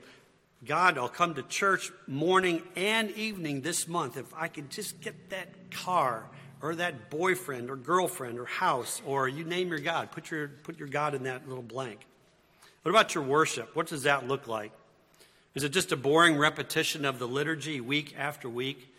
God, 0.63 0.97
I'll 0.97 1.09
come 1.09 1.33
to 1.33 1.43
church 1.43 1.91
morning 2.07 2.61
and 2.77 3.11
evening 3.11 3.59
this 3.59 3.85
month 3.85 4.15
if 4.15 4.33
I 4.33 4.47
could 4.47 4.69
just 4.69 5.01
get 5.01 5.31
that 5.31 5.71
car 5.71 6.23
or 6.61 6.75
that 6.75 7.09
boyfriend 7.09 7.69
or 7.69 7.75
girlfriend 7.75 8.39
or 8.39 8.45
house 8.45 9.01
or 9.05 9.27
you 9.27 9.43
name 9.43 9.67
your 9.67 9.79
God. 9.79 10.09
Put 10.13 10.31
your, 10.31 10.47
put 10.47 10.79
your 10.79 10.87
God 10.87 11.15
in 11.15 11.23
that 11.23 11.49
little 11.49 11.61
blank. 11.61 12.05
What 12.83 12.89
about 12.89 13.13
your 13.13 13.23
worship? 13.23 13.75
What 13.75 13.87
does 13.87 14.03
that 14.03 14.27
look 14.27 14.47
like? 14.47 14.71
Is 15.53 15.63
it 15.63 15.69
just 15.69 15.91
a 15.91 15.97
boring 15.97 16.37
repetition 16.37 17.05
of 17.05 17.19
the 17.19 17.27
liturgy 17.27 17.79
week 17.81 18.15
after 18.17 18.49
week? 18.49 18.93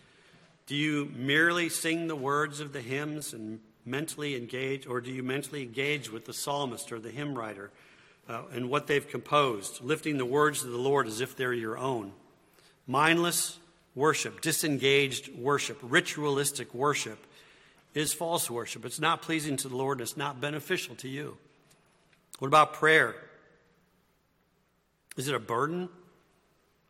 Do 0.67 0.75
you 0.75 1.11
merely 1.15 1.67
sing 1.67 2.07
the 2.07 2.15
words 2.15 2.59
of 2.59 2.71
the 2.71 2.79
hymns 2.79 3.33
and 3.33 3.59
mentally 3.85 4.35
engage, 4.35 4.87
or 4.87 5.01
do 5.01 5.11
you 5.11 5.23
mentally 5.23 5.63
engage 5.63 6.09
with 6.09 6.25
the 6.25 6.33
psalmist 6.33 6.91
or 6.91 6.99
the 6.99 7.11
hymn 7.11 7.37
writer 7.37 7.71
uh, 8.29 8.43
and 8.53 8.69
what 8.69 8.87
they've 8.87 9.07
composed, 9.07 9.81
lifting 9.81 10.17
the 10.17 10.25
words 10.25 10.63
of 10.63 10.71
the 10.71 10.77
Lord 10.77 11.07
as 11.07 11.19
if 11.19 11.35
they're 11.35 11.53
your 11.53 11.77
own? 11.77 12.13
Mindless 12.87 13.59
worship, 13.95 14.39
disengaged 14.39 15.35
worship, 15.35 15.77
ritualistic 15.81 16.73
worship 16.73 17.25
is 17.93 18.13
false 18.13 18.49
worship. 18.49 18.85
It's 18.85 18.99
not 18.99 19.21
pleasing 19.21 19.57
to 19.57 19.67
the 19.67 19.75
Lord 19.75 19.99
and 19.99 20.07
it's 20.07 20.17
not 20.17 20.39
beneficial 20.39 20.95
to 20.95 21.09
you. 21.09 21.37
What 22.39 22.47
about 22.47 22.73
prayer? 22.73 23.15
Is 25.17 25.27
it 25.27 25.35
a 25.35 25.39
burden? 25.39 25.89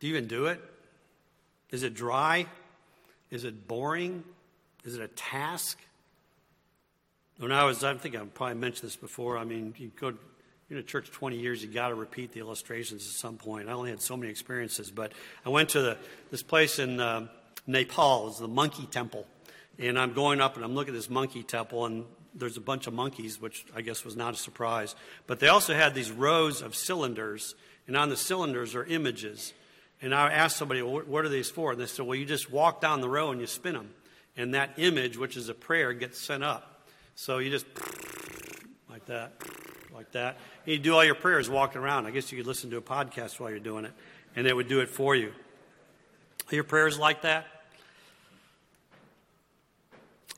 Do 0.00 0.06
you 0.06 0.16
even 0.16 0.28
do 0.28 0.46
it? 0.46 0.60
Is 1.70 1.82
it 1.82 1.94
dry? 1.94 2.46
Is 3.30 3.44
it 3.44 3.66
boring? 3.66 4.24
Is 4.84 4.96
it 4.96 5.02
a 5.02 5.08
task? 5.08 5.78
When 7.38 7.52
I 7.52 7.64
was, 7.64 7.82
I 7.82 7.94
think 7.94 8.14
I've 8.14 8.32
probably 8.32 8.54
mentioned 8.54 8.88
this 8.88 8.96
before. 8.96 9.36
I 9.36 9.44
mean, 9.44 9.74
you 9.76 9.90
go 9.98 10.12
you're 10.68 10.78
in 10.78 10.84
a 10.84 10.86
church 10.86 11.10
20 11.10 11.36
years, 11.36 11.62
you 11.62 11.68
got 11.68 11.88
to 11.88 11.94
repeat 11.94 12.32
the 12.32 12.40
illustrations 12.40 13.06
at 13.06 13.12
some 13.12 13.36
point. 13.36 13.68
I 13.68 13.72
only 13.72 13.90
had 13.90 14.00
so 14.00 14.16
many 14.16 14.30
experiences, 14.30 14.90
but 14.90 15.12
I 15.44 15.50
went 15.50 15.70
to 15.70 15.82
the, 15.82 15.98
this 16.30 16.42
place 16.42 16.78
in 16.78 17.00
uh, 17.00 17.26
Nepal. 17.66 18.28
It's 18.28 18.38
the 18.38 18.48
monkey 18.48 18.86
temple. 18.86 19.26
And 19.78 19.98
I'm 19.98 20.14
going 20.14 20.40
up 20.40 20.56
and 20.56 20.64
I'm 20.64 20.74
looking 20.74 20.94
at 20.94 20.96
this 20.96 21.10
monkey 21.10 21.42
temple, 21.42 21.84
and 21.84 22.04
there's 22.34 22.56
a 22.56 22.62
bunch 22.62 22.86
of 22.86 22.94
monkeys, 22.94 23.40
which 23.40 23.66
I 23.76 23.82
guess 23.82 24.04
was 24.04 24.16
not 24.16 24.34
a 24.34 24.36
surprise. 24.36 24.94
But 25.26 25.38
they 25.38 25.48
also 25.48 25.74
had 25.74 25.94
these 25.94 26.10
rows 26.10 26.62
of 26.62 26.74
cylinders, 26.74 27.54
and 27.86 27.96
on 27.96 28.08
the 28.08 28.16
cylinders 28.16 28.74
are 28.74 28.84
images. 28.84 29.52
And 30.00 30.14
I 30.14 30.32
asked 30.32 30.56
somebody, 30.56 30.82
well, 30.82 31.02
what 31.06 31.24
are 31.24 31.28
these 31.28 31.50
for? 31.50 31.72
And 31.72 31.80
they 31.80 31.86
said, 31.86 32.06
well, 32.06 32.14
you 32.14 32.24
just 32.24 32.50
walk 32.50 32.80
down 32.80 33.00
the 33.00 33.08
row 33.08 33.30
and 33.30 33.40
you 33.40 33.46
spin 33.46 33.74
them. 33.74 33.90
And 34.36 34.54
that 34.54 34.70
image, 34.76 35.16
which 35.16 35.36
is 35.36 35.48
a 35.48 35.54
prayer, 35.54 35.92
gets 35.92 36.20
sent 36.20 36.42
up. 36.42 36.88
So 37.14 37.38
you 37.38 37.50
just 37.50 37.66
like 38.90 39.06
that, 39.06 39.32
like 39.94 40.10
that. 40.12 40.36
And 40.64 40.72
you 40.72 40.78
do 40.78 40.94
all 40.94 41.04
your 41.04 41.14
prayers 41.14 41.48
walking 41.48 41.80
around. 41.80 42.06
I 42.06 42.10
guess 42.10 42.32
you 42.32 42.38
could 42.38 42.46
listen 42.46 42.70
to 42.70 42.76
a 42.76 42.82
podcast 42.82 43.38
while 43.38 43.50
you're 43.50 43.60
doing 43.60 43.84
it, 43.84 43.92
and 44.34 44.46
it 44.46 44.54
would 44.54 44.68
do 44.68 44.80
it 44.80 44.88
for 44.88 45.14
you. 45.14 45.32
Are 46.50 46.54
your 46.54 46.64
prayers 46.64 46.98
like 46.98 47.22
that? 47.22 47.46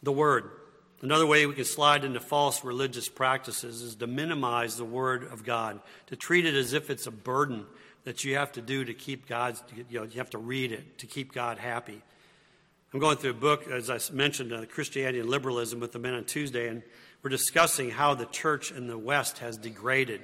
The 0.03 0.13
Word. 0.13 0.51
Another 1.03 1.27
way 1.27 1.45
we 1.45 1.55
can 1.55 1.65
slide 1.65 2.05
into 2.05 2.21
false 2.21 2.65
religious 2.65 3.09
practices 3.09 3.83
is 3.83 3.97
to 3.97 4.07
minimize 4.07 4.77
the 4.77 4.85
Word 4.85 5.25
of 5.25 5.45
God, 5.45 5.81
to 6.07 6.17
treat 6.17 6.47
it 6.47 6.55
as 6.55 6.73
if 6.73 6.89
it's 6.89 7.07
a 7.07 7.11
burden 7.11 7.67
that 8.05 8.25
you 8.25 8.37
have 8.37 8.53
to 8.53 8.63
do 8.63 8.85
to 8.85 8.95
keep 8.95 9.27
God, 9.27 9.57
you 9.91 10.01
know, 10.01 10.05
you 10.05 10.19
have 10.19 10.31
to 10.31 10.39
read 10.39 10.73
it 10.73 10.99
to 10.99 11.07
keep 11.07 11.33
God 11.33 11.59
happy. 11.59 12.01
I'm 12.95 13.01
going 13.01 13.19
through 13.19 13.33
a 13.33 13.35
book, 13.35 13.69
as 13.69 13.91
I 13.91 13.99
mentioned, 14.13 14.53
uh, 14.53 14.65
Christianity 14.65 15.19
and 15.21 15.29
Liberalism 15.29 15.81
with 15.81 15.93
the 15.93 15.99
men 15.99 16.15
on 16.15 16.25
Tuesday, 16.25 16.69
and 16.69 16.83
we're 17.23 17.31
discussing 17.31 17.91
how 17.91 18.15
the 18.15 18.27
church 18.27 18.71
in 18.71 18.87
the 18.87 18.97
West 18.97 19.39
has 19.39 19.59
degraded. 19.59 20.23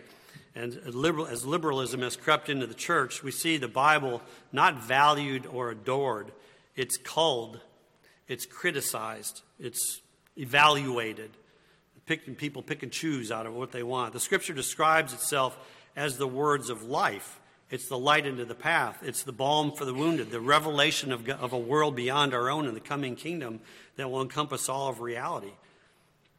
And 0.55 0.81
as 0.87 0.95
liberalism 0.95 2.01
has 2.03 2.17
crept 2.17 2.49
into 2.49 2.67
the 2.67 2.75
church, 2.75 3.23
we 3.23 3.31
see 3.31 3.57
the 3.57 3.69
Bible 3.69 4.23
not 4.53 4.83
valued 4.83 5.45
or 5.47 5.71
adored. 5.71 6.31
It's 6.77 6.97
culled, 6.97 7.61
it's 8.29 8.47
criticized, 8.47 9.43
it's 9.59 10.01
evaluated. 10.37 11.31
Pick, 12.07 12.37
people 12.39 12.63
pick 12.63 12.83
and 12.83 12.91
choose 12.91 13.31
out 13.31 13.47
of 13.47 13.55
what 13.55 13.73
they 13.73 13.83
want. 13.83 14.13
The 14.13 14.21
scripture 14.21 14.53
describes 14.53 15.13
itself 15.13 15.57
as 15.95 16.19
the 16.19 16.27
words 16.27 16.71
of 16.71 16.83
life. 16.83 17.41
It's 17.71 17.89
the 17.89 17.99
light 17.99 18.27
into 18.27 18.45
the 18.45 18.55
path. 18.55 18.99
It's 19.03 19.23
the 19.23 19.33
balm 19.33 19.73
for 19.73 19.85
the 19.85 19.95
wounded, 19.95 20.31
the 20.31 20.41
revelation 20.41 21.11
of, 21.13 21.29
of 21.29 21.53
a 21.53 21.59
world 21.59 21.97
beyond 21.97 22.35
our 22.35 22.51
own 22.51 22.67
in 22.67 22.75
the 22.75 22.81
coming 22.81 23.17
kingdom 23.17 23.61
that 23.97 24.11
will 24.11 24.21
encompass 24.21 24.69
all 24.69 24.89
of 24.89 25.01
reality. 25.01 25.53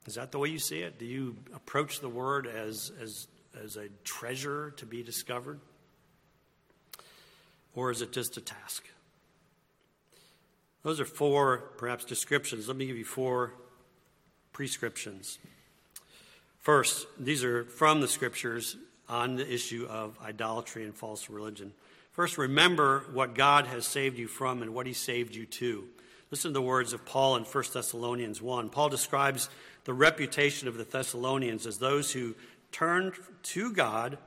Is 0.05 0.15
that 0.15 0.31
the 0.31 0.37
way 0.37 0.49
you 0.49 0.59
see 0.59 0.81
it? 0.81 0.99
Do 0.99 1.05
you 1.05 1.37
approach 1.55 2.01
the 2.01 2.09
word 2.09 2.45
as, 2.45 2.91
as, 3.01 3.27
as 3.63 3.77
a 3.77 3.87
treasure 4.03 4.71
to 4.77 4.85
be 4.85 5.01
discovered? 5.01 5.59
Or 7.73 7.89
is 7.89 8.01
it 8.01 8.11
just 8.11 8.37
a 8.37 8.41
task? 8.41 8.87
Those 10.83 10.99
are 10.99 11.05
four, 11.05 11.71
perhaps, 11.77 12.03
descriptions. 12.03 12.67
Let 12.67 12.75
me 12.75 12.85
give 12.85 12.97
you 12.97 13.05
four 13.05 13.53
prescriptions. 14.53 15.39
First, 16.59 17.07
these 17.19 17.43
are 17.43 17.65
from 17.65 17.99
the 17.99 18.07
scriptures 18.07 18.77
on 19.09 19.35
the 19.35 19.53
issue 19.53 19.85
of 19.89 20.17
idolatry 20.23 20.85
and 20.85 20.95
false 20.95 21.29
religion. 21.29 21.73
First, 22.13 22.37
remember 22.37 23.05
what 23.11 23.35
God 23.35 23.65
has 23.65 23.85
saved 23.85 24.17
you 24.17 24.27
from 24.27 24.61
and 24.61 24.73
what 24.73 24.87
he 24.87 24.93
saved 24.93 25.35
you 25.35 25.45
to. 25.47 25.85
Listen 26.31 26.51
to 26.51 26.53
the 26.53 26.61
words 26.61 26.93
of 26.93 27.05
Paul 27.05 27.35
in 27.35 27.43
1 27.43 27.63
Thessalonians 27.73 28.41
1. 28.41 28.69
Paul 28.69 28.89
describes 28.89 29.49
the 29.83 29.93
reputation 29.93 30.67
of 30.67 30.77
the 30.77 30.83
Thessalonians 30.83 31.67
as 31.67 31.79
those 31.79 32.11
who 32.11 32.35
turned 32.71 33.13
to 33.43 33.73
God 33.73 34.17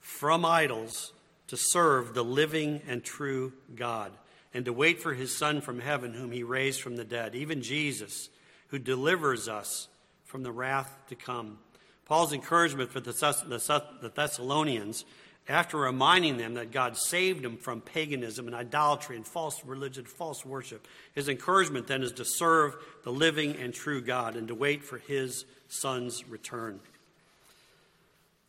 from 0.00 0.44
idols 0.44 1.12
to 1.48 1.56
serve 1.56 2.14
the 2.14 2.24
living 2.24 2.82
and 2.88 3.04
true 3.04 3.52
God 3.74 4.12
and 4.52 4.64
to 4.64 4.72
wait 4.72 5.00
for 5.00 5.14
his 5.14 5.36
Son 5.36 5.60
from 5.60 5.80
heaven, 5.80 6.14
whom 6.14 6.32
he 6.32 6.42
raised 6.42 6.80
from 6.80 6.96
the 6.96 7.04
dead, 7.04 7.34
even 7.34 7.62
Jesus, 7.62 8.28
who 8.68 8.78
delivers 8.78 9.48
us 9.48 9.88
from 10.24 10.42
the 10.42 10.52
wrath 10.52 10.96
to 11.08 11.14
come. 11.14 11.58
Paul's 12.06 12.32
encouragement 12.32 12.90
for 12.90 13.00
the 13.00 14.12
Thessalonians, 14.14 15.04
after 15.48 15.78
reminding 15.78 16.36
them 16.36 16.54
that 16.54 16.72
God 16.72 16.96
saved 16.96 17.44
them 17.44 17.56
from 17.56 17.80
paganism 17.80 18.46
and 18.46 18.54
idolatry 18.54 19.16
and 19.16 19.26
false 19.26 19.64
religion, 19.64 20.04
false 20.04 20.44
worship, 20.44 20.86
his 21.14 21.28
encouragement 21.28 21.86
then 21.86 22.02
is 22.02 22.12
to 22.12 22.24
serve 22.24 22.76
the 23.04 23.12
living 23.12 23.56
and 23.56 23.72
true 23.72 24.00
God 24.00 24.36
and 24.36 24.48
to 24.48 24.54
wait 24.54 24.84
for 24.84 24.98
his 24.98 25.44
Son's 25.68 26.26
return. 26.28 26.80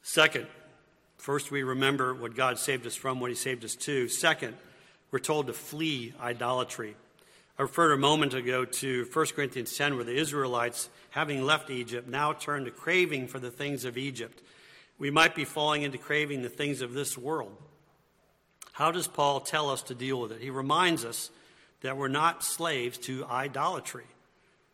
Second, 0.04 0.48
first 1.18 1.52
we 1.52 1.64
remember 1.64 2.14
what 2.14 2.36
God 2.36 2.58
saved 2.60 2.86
us 2.88 2.96
from, 2.96 3.20
what 3.20 3.30
he 3.30 3.36
saved 3.36 3.66
us 3.66 3.76
to. 3.76 4.08
Second, 4.08 4.56
we're 5.12 5.20
told 5.20 5.48
to 5.48 5.54
flee 5.54 6.14
idolatry. 6.22 6.96
I 7.60 7.64
referred 7.64 7.92
a 7.92 7.98
moment 7.98 8.36
ago 8.36 8.66
to 8.66 9.08
1 9.12 9.26
Corinthians 9.36 9.76
10, 9.76 9.96
where 9.96 10.04
the 10.04 10.16
Israelites, 10.16 10.90
having 11.10 11.42
left 11.44 11.72
Egypt, 11.72 12.08
now 12.08 12.32
turn 12.34 12.66
to 12.66 12.72
craving 12.72 13.28
for 13.28 13.40
the 13.40 13.50
things 13.50 13.84
of 13.84 13.98
Egypt. 13.98 14.44
We 15.00 15.10
might 15.10 15.34
be 15.34 15.44
falling 15.44 15.82
into 15.82 15.98
craving 15.98 16.44
the 16.44 16.50
things 16.50 16.82
of 16.82 16.94
this 16.94 17.18
world. 17.18 17.58
How 18.74 18.92
does 18.92 19.08
Paul 19.08 19.40
tell 19.40 19.72
us 19.72 19.82
to 19.84 19.96
deal 19.96 20.22
with 20.22 20.34
it? 20.34 20.40
He 20.40 20.52
reminds 20.52 21.04
us 21.04 21.32
that 21.82 21.98
we're 21.98 22.10
not 22.10 22.44
slaves 22.44 23.00
to 23.00 23.26
idolatry. 23.26 24.06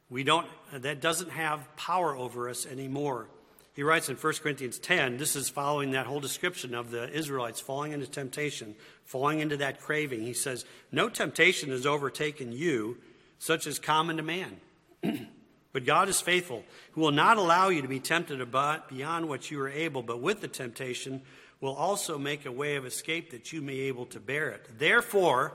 We 0.09 0.25
don't, 0.25 0.47
that 0.73 0.99
doesn't 0.99 1.31
have 1.31 1.73
power 1.77 2.13
over 2.13 2.49
us 2.49 2.65
anymore. 2.65 3.27
He 3.73 3.81
writes 3.81 4.07
in 4.07 4.15
1 4.15 4.33
Corinthians 4.35 4.77
10, 4.77 5.17
this 5.17 5.35
is 5.35 5.49
following 5.49 5.91
that 5.91 6.05
whole 6.05 6.19
description 6.19 6.75
of 6.75 6.91
the 6.91 7.09
Israelites 7.09 7.59
falling 7.59 7.91
into 7.91 8.05
temptation, 8.05 8.75
falling 9.03 9.39
into 9.39 9.57
that 9.57 9.81
craving. 9.81 10.21
He 10.21 10.33
says, 10.33 10.63
No 10.91 11.09
temptation 11.09 11.71
has 11.71 11.85
overtaken 11.85 12.51
you, 12.51 12.97
such 13.39 13.65
as 13.65 13.79
common 13.79 14.17
to 14.17 14.23
man. 14.23 14.57
but 15.73 15.85
God 15.85 16.07
is 16.07 16.21
faithful, 16.21 16.63
who 16.91 17.01
will 17.01 17.11
not 17.11 17.37
allow 17.37 17.69
you 17.69 17.81
to 17.81 17.87
be 17.87 17.99
tempted 17.99 18.39
beyond 18.51 19.27
what 19.27 19.49
you 19.49 19.59
are 19.59 19.69
able, 19.69 20.03
but 20.03 20.21
with 20.21 20.41
the 20.41 20.47
temptation 20.47 21.23
will 21.59 21.73
also 21.73 22.19
make 22.19 22.45
a 22.45 22.51
way 22.51 22.75
of 22.75 22.85
escape 22.85 23.31
that 23.31 23.51
you 23.51 23.61
may 23.61 23.73
be 23.73 23.81
able 23.81 24.05
to 24.05 24.19
bear 24.19 24.49
it. 24.49 24.67
Therefore, 24.77 25.53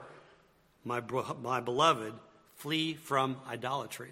my, 0.84 1.00
my 1.40 1.60
beloved, 1.60 2.14
flee 2.56 2.94
from 2.94 3.36
idolatry. 3.48 4.10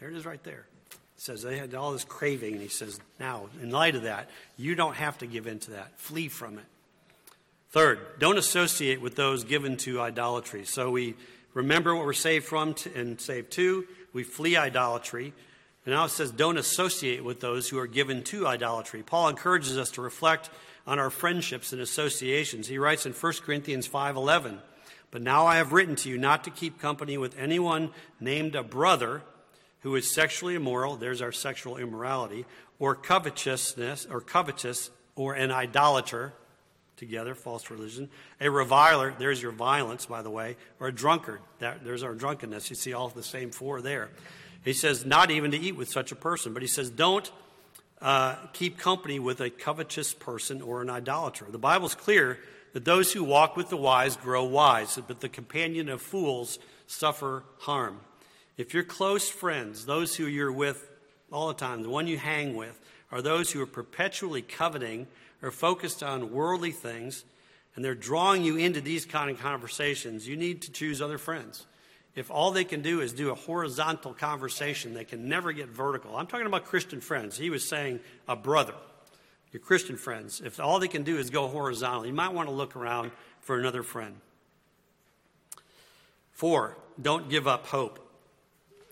There 0.00 0.08
it 0.08 0.16
is 0.16 0.24
right 0.24 0.42
there 0.44 0.66
says 1.16 1.42
they 1.42 1.58
had 1.58 1.74
all 1.74 1.92
this 1.92 2.04
craving, 2.04 2.54
and 2.54 2.62
he 2.62 2.68
says, 2.68 2.98
now, 3.20 3.48
in 3.62 3.70
light 3.70 3.94
of 3.94 4.02
that, 4.02 4.28
you 4.56 4.74
don't 4.74 4.96
have 4.96 5.18
to 5.18 5.26
give 5.26 5.46
in 5.46 5.58
to 5.60 5.72
that. 5.72 5.98
Flee 5.98 6.28
from 6.28 6.58
it. 6.58 6.64
Third, 7.70 7.98
don't 8.18 8.38
associate 8.38 9.00
with 9.00 9.16
those 9.16 9.44
given 9.44 9.76
to 9.78 10.00
idolatry. 10.00 10.64
So 10.64 10.90
we 10.90 11.14
remember 11.54 11.94
what 11.94 12.04
we're 12.04 12.12
saved 12.12 12.44
from 12.44 12.74
and 12.94 13.20
saved 13.20 13.50
to. 13.52 13.86
We 14.12 14.22
flee 14.22 14.56
idolatry. 14.56 15.32
And 15.84 15.94
now 15.94 16.04
it 16.04 16.10
says, 16.10 16.30
don't 16.30 16.56
associate 16.56 17.24
with 17.24 17.40
those 17.40 17.68
who 17.68 17.78
are 17.78 17.86
given 17.86 18.22
to 18.24 18.46
idolatry. 18.46 19.02
Paul 19.02 19.28
encourages 19.28 19.76
us 19.76 19.90
to 19.92 20.02
reflect 20.02 20.50
on 20.86 20.98
our 20.98 21.10
friendships 21.10 21.72
and 21.72 21.80
associations. 21.80 22.68
He 22.68 22.78
writes 22.78 23.06
in 23.06 23.12
1 23.12 23.42
Corinthians 23.42 23.88
5:11, 23.88 24.60
"But 25.10 25.22
now 25.22 25.46
I 25.46 25.56
have 25.56 25.72
written 25.72 25.96
to 25.96 26.08
you 26.08 26.18
not 26.18 26.44
to 26.44 26.50
keep 26.50 26.78
company 26.78 27.16
with 27.18 27.36
anyone 27.38 27.92
named 28.20 28.54
a 28.54 28.62
brother 28.62 29.22
who 29.84 29.94
is 29.96 30.10
sexually 30.10 30.54
immoral, 30.54 30.96
there's 30.96 31.20
our 31.20 31.30
sexual 31.30 31.76
immorality, 31.76 32.46
or 32.78 32.94
covetousness, 32.94 34.06
or 34.10 34.20
covetous, 34.20 34.90
or 35.14 35.34
an 35.34 35.52
idolater, 35.52 36.32
together, 36.96 37.34
false 37.34 37.70
religion, 37.70 38.08
a 38.40 38.50
reviler, 38.50 39.14
there's 39.18 39.42
your 39.42 39.52
violence, 39.52 40.06
by 40.06 40.22
the 40.22 40.30
way, 40.30 40.56
or 40.80 40.88
a 40.88 40.92
drunkard, 40.92 41.40
that, 41.58 41.84
there's 41.84 42.02
our 42.02 42.14
drunkenness. 42.14 42.70
You 42.70 42.76
see 42.76 42.94
all 42.94 43.10
the 43.10 43.22
same 43.22 43.50
four 43.50 43.82
there. 43.82 44.08
He 44.64 44.72
says, 44.72 45.04
not 45.04 45.30
even 45.30 45.50
to 45.50 45.58
eat 45.58 45.76
with 45.76 45.90
such 45.90 46.12
a 46.12 46.16
person, 46.16 46.54
but 46.54 46.62
he 46.62 46.68
says, 46.68 46.88
don't 46.88 47.30
uh, 48.00 48.36
keep 48.54 48.78
company 48.78 49.18
with 49.18 49.40
a 49.42 49.50
covetous 49.50 50.14
person 50.14 50.62
or 50.62 50.80
an 50.80 50.88
idolater. 50.88 51.44
The 51.50 51.58
Bible's 51.58 51.94
clear 51.94 52.38
that 52.72 52.86
those 52.86 53.12
who 53.12 53.22
walk 53.22 53.54
with 53.54 53.68
the 53.68 53.76
wise 53.76 54.16
grow 54.16 54.44
wise, 54.44 54.98
but 55.06 55.20
the 55.20 55.28
companion 55.28 55.90
of 55.90 56.00
fools 56.00 56.58
suffer 56.86 57.44
harm. 57.58 58.00
If 58.56 58.72
your 58.72 58.84
close 58.84 59.28
friends, 59.28 59.86
those 59.86 60.16
who 60.16 60.26
you're 60.26 60.52
with 60.52 60.90
all 61.32 61.48
the 61.48 61.54
time, 61.54 61.82
the 61.82 61.90
one 61.90 62.06
you 62.06 62.18
hang 62.18 62.56
with, 62.56 62.78
are 63.10 63.22
those 63.22 63.50
who 63.50 63.60
are 63.60 63.66
perpetually 63.66 64.42
coveting 64.42 65.06
or 65.42 65.50
focused 65.50 66.02
on 66.02 66.32
worldly 66.32 66.70
things, 66.70 67.24
and 67.74 67.84
they're 67.84 67.94
drawing 67.94 68.44
you 68.44 68.56
into 68.56 68.80
these 68.80 69.04
kind 69.04 69.30
of 69.30 69.40
conversations, 69.40 70.28
you 70.28 70.36
need 70.36 70.62
to 70.62 70.72
choose 70.72 71.02
other 71.02 71.18
friends. 71.18 71.66
If 72.14 72.30
all 72.30 72.52
they 72.52 72.64
can 72.64 72.80
do 72.80 73.00
is 73.00 73.12
do 73.12 73.30
a 73.30 73.34
horizontal 73.34 74.14
conversation, 74.14 74.94
they 74.94 75.04
can 75.04 75.28
never 75.28 75.52
get 75.52 75.68
vertical. 75.68 76.16
I'm 76.16 76.28
talking 76.28 76.46
about 76.46 76.64
Christian 76.64 77.00
friends. 77.00 77.36
He 77.36 77.50
was 77.50 77.68
saying 77.68 77.98
a 78.28 78.36
brother, 78.36 78.74
your 79.52 79.60
Christian 79.60 79.96
friends. 79.96 80.40
If 80.40 80.60
all 80.60 80.78
they 80.78 80.88
can 80.88 81.02
do 81.02 81.18
is 81.18 81.30
go 81.30 81.48
horizontal, 81.48 82.06
you 82.06 82.12
might 82.12 82.32
want 82.32 82.48
to 82.48 82.54
look 82.54 82.76
around 82.76 83.10
for 83.40 83.58
another 83.58 83.82
friend. 83.82 84.14
Four, 86.30 86.76
don't 87.00 87.28
give 87.28 87.48
up 87.48 87.66
hope. 87.66 88.03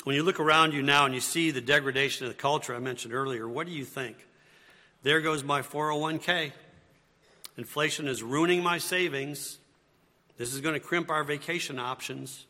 When 0.05 0.17
you 0.17 0.25
look 0.25 0.41
around 0.41 0.75
you 0.75 0.83
now 0.83 1.05
and 1.05 1.15
you 1.15 1.21
see 1.21 1.53
the 1.53 1.61
degradation 1.61 2.27
of 2.27 2.33
the 2.33 2.38
culture 2.38 2.75
I 2.75 2.81
mentioned 2.81 3.15
earlier, 3.15 3.49
what 3.49 3.67
do 3.67 3.73
you 3.73 3.85
think? 3.85 4.17
There 5.05 5.21
goes 5.21 5.45
my 5.45 5.62
401k. 5.62 6.51
Inflation 7.57 8.09
is 8.09 8.21
ruining 8.21 8.65
my 8.65 8.79
savings. 8.79 9.59
This 10.38 10.53
is 10.53 10.61
going 10.61 10.75
to 10.75 10.81
crimp 10.81 11.09
our 11.09 11.23
vacation 11.23 11.79
options. 11.79 12.47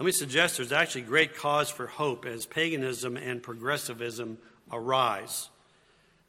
Let 0.00 0.06
me 0.06 0.12
suggest 0.12 0.56
there's 0.56 0.72
actually 0.72 1.02
great 1.02 1.36
cause 1.36 1.70
for 1.70 1.86
hope 1.86 2.24
as 2.24 2.46
paganism 2.46 3.16
and 3.16 3.40
progressivism 3.40 4.38
arise. 4.72 5.50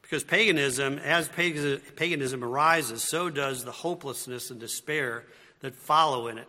Because 0.02 0.22
paganism, 0.22 0.98
as 0.98 1.28
paganism 1.30 2.44
arises, 2.44 3.02
so 3.02 3.28
does 3.28 3.64
the 3.64 3.72
hopelessness 3.72 4.50
and 4.50 4.60
despair 4.60 5.24
that 5.60 5.74
follow 5.74 6.28
in 6.28 6.38
it. 6.38 6.48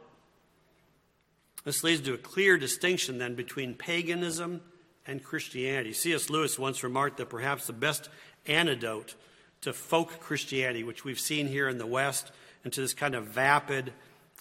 This 1.63 1.83
leads 1.83 2.01
to 2.01 2.13
a 2.13 2.17
clear 2.17 2.57
distinction 2.57 3.17
then 3.17 3.35
between 3.35 3.73
paganism 3.73 4.61
and 5.05 5.23
Christianity. 5.23 5.93
C.S. 5.93 6.29
Lewis 6.29 6.59
once 6.59 6.83
remarked 6.83 7.17
that 7.17 7.29
perhaps 7.29 7.67
the 7.67 7.73
best 7.73 8.09
antidote 8.45 9.15
to 9.61 9.73
folk 9.73 10.19
Christianity, 10.19 10.83
which 10.83 11.05
we've 11.05 11.19
seen 11.19 11.47
here 11.47 11.69
in 11.69 11.77
the 11.77 11.87
West, 11.87 12.31
and 12.63 12.73
to 12.73 12.81
this 12.81 12.93
kind 12.93 13.15
of 13.15 13.27
vapid, 13.27 13.93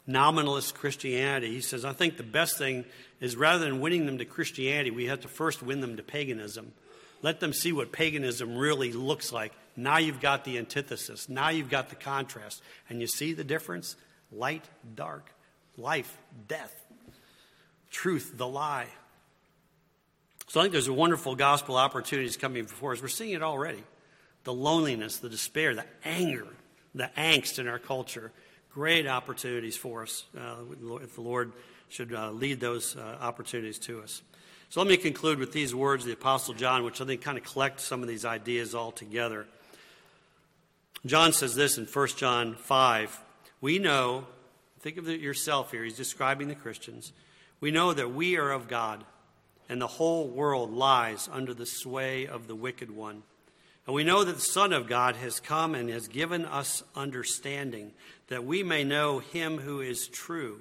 nominalist 0.07 0.75
Christianity, 0.75 1.53
he 1.53 1.61
says, 1.61 1.85
I 1.85 1.93
think 1.93 2.17
the 2.17 2.23
best 2.23 2.59
thing 2.59 2.85
is 3.21 3.37
rather 3.37 3.65
than 3.65 3.81
winning 3.81 4.07
them 4.07 4.19
to 4.19 4.25
Christianity, 4.25 4.91
we 4.91 5.07
have 5.07 5.21
to 5.21 5.29
first 5.29 5.63
win 5.63 5.81
them 5.81 5.97
to 5.97 6.03
paganism. 6.03 6.73
Let 7.23 7.39
them 7.39 7.53
see 7.53 7.73
what 7.73 7.93
paganism 7.93 8.57
really 8.57 8.93
looks 8.93 9.33
like. 9.33 9.53
Now 9.77 9.99
you've 9.99 10.21
got 10.21 10.45
the 10.45 10.59
antithesis. 10.59 11.29
Now 11.29 11.51
you've 11.51 11.71
got 11.71 11.89
the 11.89 11.95
contrast. 11.95 12.63
And 12.89 13.01
you 13.01 13.07
see 13.07 13.33
the 13.33 13.45
difference? 13.45 13.95
Light, 14.33 14.65
dark, 14.97 15.33
life, 15.77 16.19
death. 16.49 16.82
Truth 17.93 18.33
the 18.37 18.49
lie. 18.49 18.89
So 20.49 20.61
I 20.61 20.65
think 20.65 20.73
there's 20.73 20.89
a 20.89 20.93
wonderful 20.93 21.37
gospel 21.37 21.77
opportunities 21.77 22.37
coming 22.37 22.65
before 22.65 22.93
us. 22.93 23.01
We're 23.01 23.09
seeing 23.09 23.33
it 23.33 23.43
already. 23.43 23.85
The 24.45 24.53
loneliness, 24.53 25.19
the 25.19 25.29
despair, 25.29 25.75
the 25.75 25.85
anger, 26.05 26.49
the 26.95 27.11
angst 27.17 27.59
in 27.61 27.69
our 27.69 27.79
culture. 27.79 28.33
Great 28.75 29.07
opportunities 29.07 29.77
for 29.77 30.03
us 30.03 30.25
uh, 30.37 30.57
if 31.03 31.15
the 31.15 31.21
Lord 31.21 31.53
should 31.89 32.13
uh, 32.13 32.31
lead 32.33 32.59
those 32.59 32.97
uh, 32.97 33.19
opportunities 33.21 33.79
to 33.81 34.01
us. 34.01 34.23
So 34.71 34.81
let 34.81 34.89
me 34.89 34.97
conclude 34.97 35.39
with 35.39 35.53
these 35.53 35.75
words 35.75 36.05
of 36.05 36.09
the 36.09 36.15
Apostle 36.15 36.55
John, 36.55 36.83
which 36.83 37.01
I 37.01 37.05
think 37.05 37.21
kind 37.21 37.37
of 37.37 37.45
collect 37.45 37.81
some 37.81 38.03
of 38.03 38.09
these 38.09 38.25
ideas 38.25 38.75
all 38.75 38.91
together. 38.91 39.47
John 41.05 41.33
says 41.33 41.55
this 41.55 41.79
in 41.79 41.85
1 41.85 42.09
John 42.17 42.55
5 42.55 43.21
We 43.61 43.79
know, 43.79 44.27
think 44.81 44.97
of 44.97 45.09
it 45.09 45.21
yourself 45.21 45.71
here, 45.71 45.85
he's 45.85 45.97
describing 45.97 46.49
the 46.49 46.55
Christians. 46.55 47.13
We 47.63 47.71
know 47.71 47.93
that 47.93 48.13
we 48.13 48.37
are 48.39 48.51
of 48.51 48.67
God, 48.67 49.05
and 49.69 49.81
the 49.81 49.87
whole 49.87 50.27
world 50.27 50.73
lies 50.73 51.31
under 51.31 51.55
the 51.55 51.65
sway 51.65 52.27
of 52.27 52.49
the 52.49 52.57
wicked 52.57 52.91
one. 52.91 53.23
And 53.87 53.95
we 53.95 54.03
know 54.03 54.25
that 54.25 54.35
the 54.35 54.41
Son 54.41 54.73
of 54.73 54.89
God 54.89 55.15
has 55.15 55.39
come 55.39 55.77
and 55.77 55.89
has 55.89 56.09
given 56.09 56.45
us 56.45 56.83
understanding, 56.97 57.93
that 58.27 58.45
we 58.45 58.65
may 58.65 58.83
know 58.83 59.21
him 59.21 59.59
who 59.59 59.81
is 59.81 60.09
true. 60.09 60.61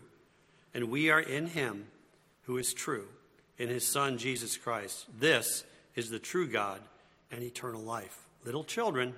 And 0.75 0.91
we 0.91 1.09
are 1.09 1.19
in 1.19 1.47
him 1.47 1.87
who 2.43 2.59
is 2.59 2.71
true, 2.71 3.07
in 3.57 3.67
his 3.67 3.87
Son, 3.87 4.19
Jesus 4.19 4.55
Christ. 4.55 5.07
This 5.19 5.63
is 5.95 6.11
the 6.11 6.19
true 6.19 6.47
God 6.47 6.81
and 7.31 7.41
eternal 7.41 7.81
life. 7.81 8.27
Little 8.45 8.63
children, 8.63 9.15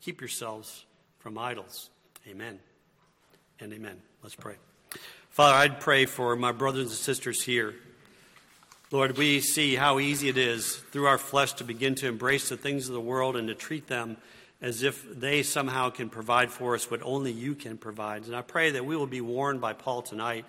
keep 0.00 0.20
yourselves 0.20 0.86
from 1.18 1.38
idols. 1.38 1.90
Amen 2.28 2.60
and 3.58 3.72
amen. 3.72 4.00
Let's 4.22 4.36
pray. 4.36 4.54
Father, 5.36 5.58
I'd 5.58 5.80
pray 5.80 6.06
for 6.06 6.34
my 6.34 6.52
brothers 6.52 6.86
and 6.86 6.92
sisters 6.92 7.42
here. 7.42 7.74
Lord, 8.90 9.18
we 9.18 9.42
see 9.42 9.74
how 9.74 9.98
easy 9.98 10.30
it 10.30 10.38
is 10.38 10.76
through 10.76 11.08
our 11.08 11.18
flesh 11.18 11.52
to 11.52 11.64
begin 11.64 11.94
to 11.96 12.08
embrace 12.08 12.48
the 12.48 12.56
things 12.56 12.88
of 12.88 12.94
the 12.94 13.02
world 13.02 13.36
and 13.36 13.46
to 13.48 13.54
treat 13.54 13.86
them 13.86 14.16
as 14.62 14.82
if 14.82 15.04
they 15.14 15.42
somehow 15.42 15.90
can 15.90 16.08
provide 16.08 16.50
for 16.50 16.74
us 16.74 16.90
what 16.90 17.02
only 17.02 17.32
you 17.32 17.54
can 17.54 17.76
provide. 17.76 18.24
And 18.24 18.34
I 18.34 18.40
pray 18.40 18.70
that 18.70 18.86
we 18.86 18.96
will 18.96 19.06
be 19.06 19.20
warned 19.20 19.60
by 19.60 19.74
Paul 19.74 20.00
tonight, 20.00 20.46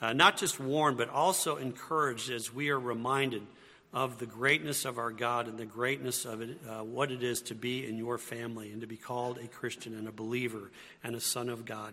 uh, 0.00 0.14
not 0.14 0.38
just 0.38 0.58
warned, 0.58 0.96
but 0.96 1.10
also 1.10 1.56
encouraged 1.56 2.30
as 2.30 2.54
we 2.54 2.70
are 2.70 2.80
reminded 2.80 3.42
of 3.92 4.18
the 4.18 4.24
greatness 4.24 4.86
of 4.86 4.96
our 4.96 5.10
God 5.10 5.46
and 5.46 5.58
the 5.58 5.66
greatness 5.66 6.24
of 6.24 6.40
it, 6.40 6.58
uh, 6.66 6.82
what 6.82 7.12
it 7.12 7.22
is 7.22 7.42
to 7.42 7.54
be 7.54 7.86
in 7.86 7.98
your 7.98 8.16
family 8.16 8.72
and 8.72 8.80
to 8.80 8.86
be 8.86 8.96
called 8.96 9.36
a 9.36 9.46
Christian 9.46 9.94
and 9.94 10.08
a 10.08 10.12
believer 10.12 10.70
and 11.04 11.14
a 11.14 11.20
son 11.20 11.50
of 11.50 11.66
God. 11.66 11.92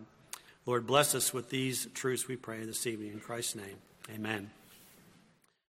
Lord, 0.69 0.85
bless 0.85 1.15
us 1.15 1.33
with 1.33 1.49
these 1.49 1.87
truths, 1.95 2.27
we 2.27 2.35
pray 2.35 2.63
this 2.63 2.85
evening. 2.85 3.11
In 3.11 3.19
Christ's 3.19 3.55
name, 3.55 3.77
amen. 4.13 4.51